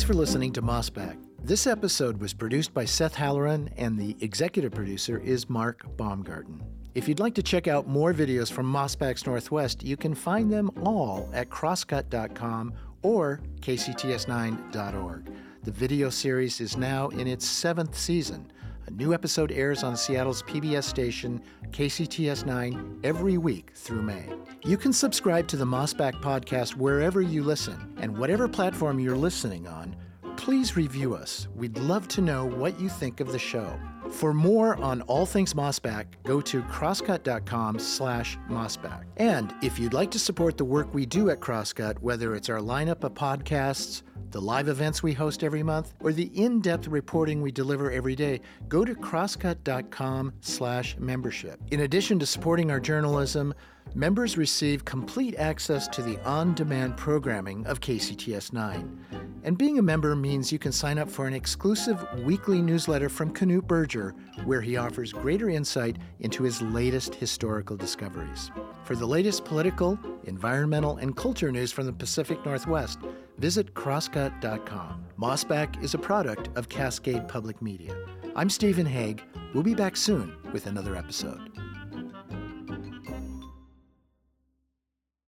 Thanks 0.00 0.08
for 0.08 0.16
listening 0.16 0.54
to 0.54 0.62
Mossback. 0.62 1.18
This 1.44 1.66
episode 1.66 2.22
was 2.22 2.32
produced 2.32 2.72
by 2.72 2.86
Seth 2.86 3.14
Halleran, 3.14 3.68
and 3.76 3.98
the 3.98 4.16
executive 4.20 4.72
producer 4.72 5.18
is 5.18 5.50
Mark 5.50 5.84
Baumgarten. 5.98 6.62
If 6.94 7.06
you'd 7.06 7.20
like 7.20 7.34
to 7.34 7.42
check 7.42 7.68
out 7.68 7.86
more 7.86 8.14
videos 8.14 8.50
from 8.50 8.64
Mossback's 8.64 9.26
Northwest, 9.26 9.82
you 9.82 9.98
can 9.98 10.14
find 10.14 10.50
them 10.50 10.70
all 10.86 11.28
at 11.34 11.50
crosscut.com 11.50 12.72
or 13.02 13.42
kcts9.org. 13.60 15.32
The 15.64 15.70
video 15.70 16.08
series 16.08 16.62
is 16.62 16.78
now 16.78 17.08
in 17.08 17.26
its 17.26 17.46
seventh 17.46 17.94
season. 17.94 18.50
A 18.90 18.92
new 18.92 19.14
episode 19.14 19.52
airs 19.52 19.84
on 19.84 19.96
Seattle's 19.96 20.42
PBS 20.42 20.82
station, 20.82 21.40
KCTS 21.70 22.44
9, 22.44 23.00
every 23.04 23.38
week 23.38 23.70
through 23.72 24.02
May. 24.02 24.28
You 24.64 24.76
can 24.76 24.92
subscribe 24.92 25.46
to 25.48 25.56
the 25.56 25.64
Mossback 25.64 26.20
podcast 26.20 26.74
wherever 26.74 27.22
you 27.22 27.44
listen, 27.44 27.94
and 27.98 28.18
whatever 28.18 28.48
platform 28.48 28.98
you're 28.98 29.16
listening 29.16 29.68
on, 29.68 29.94
please 30.36 30.76
review 30.76 31.14
us. 31.14 31.46
We'd 31.54 31.78
love 31.78 32.08
to 32.08 32.20
know 32.20 32.46
what 32.46 32.80
you 32.80 32.88
think 32.88 33.20
of 33.20 33.30
the 33.30 33.38
show. 33.38 33.78
For 34.10 34.34
more 34.34 34.76
on 34.82 35.02
all 35.02 35.24
things 35.24 35.54
Mossback, 35.54 36.06
go 36.24 36.40
to 36.40 36.60
crosscut.com 36.62 37.78
slash 37.78 38.38
mossback. 38.48 39.04
And 39.18 39.54
if 39.62 39.78
you'd 39.78 39.92
like 39.94 40.10
to 40.10 40.18
support 40.18 40.58
the 40.58 40.64
work 40.64 40.92
we 40.92 41.06
do 41.06 41.30
at 41.30 41.38
Crosscut, 41.38 42.00
whether 42.00 42.34
it's 42.34 42.48
our 42.48 42.58
lineup 42.58 43.04
of 43.04 43.14
podcasts, 43.14 44.02
the 44.30 44.40
live 44.40 44.68
events 44.68 45.02
we 45.02 45.12
host 45.12 45.42
every 45.42 45.62
month, 45.62 45.94
or 46.00 46.12
the 46.12 46.30
in-depth 46.34 46.88
reporting 46.88 47.42
we 47.42 47.50
deliver 47.50 47.90
every 47.90 48.14
day, 48.14 48.40
go 48.68 48.84
to 48.84 48.94
crosscut.com 48.94 50.32
slash 50.40 50.96
membership. 50.98 51.60
In 51.70 51.80
addition 51.80 52.18
to 52.20 52.26
supporting 52.26 52.70
our 52.70 52.80
journalism, 52.80 53.52
members 53.94 54.36
receive 54.36 54.84
complete 54.84 55.34
access 55.36 55.88
to 55.88 56.02
the 56.02 56.22
on-demand 56.24 56.96
programming 56.96 57.66
of 57.66 57.80
KCTS 57.80 58.52
9. 58.52 59.04
And 59.42 59.56
being 59.56 59.78
a 59.78 59.82
member 59.82 60.14
means 60.14 60.52
you 60.52 60.58
can 60.58 60.70
sign 60.70 60.98
up 60.98 61.10
for 61.10 61.26
an 61.26 61.34
exclusive 61.34 62.04
weekly 62.24 62.60
newsletter 62.60 63.08
from 63.08 63.32
Knute 63.32 63.66
Berger, 63.66 64.14
where 64.44 64.60
he 64.60 64.76
offers 64.76 65.12
greater 65.12 65.48
insight 65.48 65.96
into 66.20 66.42
his 66.42 66.60
latest 66.60 67.14
historical 67.14 67.76
discoveries. 67.76 68.50
For 68.84 68.94
the 68.94 69.06
latest 69.06 69.44
political, 69.44 69.98
environmental, 70.24 70.98
and 70.98 71.16
culture 71.16 71.50
news 71.50 71.72
from 71.72 71.86
the 71.86 71.92
Pacific 71.92 72.44
Northwest, 72.44 72.98
visit 73.40 73.74
crosscut.com. 73.74 75.06
Mossback 75.18 75.82
is 75.82 75.94
a 75.94 75.98
product 75.98 76.50
of 76.56 76.68
Cascade 76.68 77.26
Public 77.26 77.60
Media. 77.62 77.96
I'm 78.36 78.50
Stephen 78.50 78.86
Hegg. 78.86 79.22
We'll 79.54 79.62
be 79.62 79.74
back 79.74 79.96
soon 79.96 80.36
with 80.52 80.66
another 80.66 80.94
episode. 80.94 81.40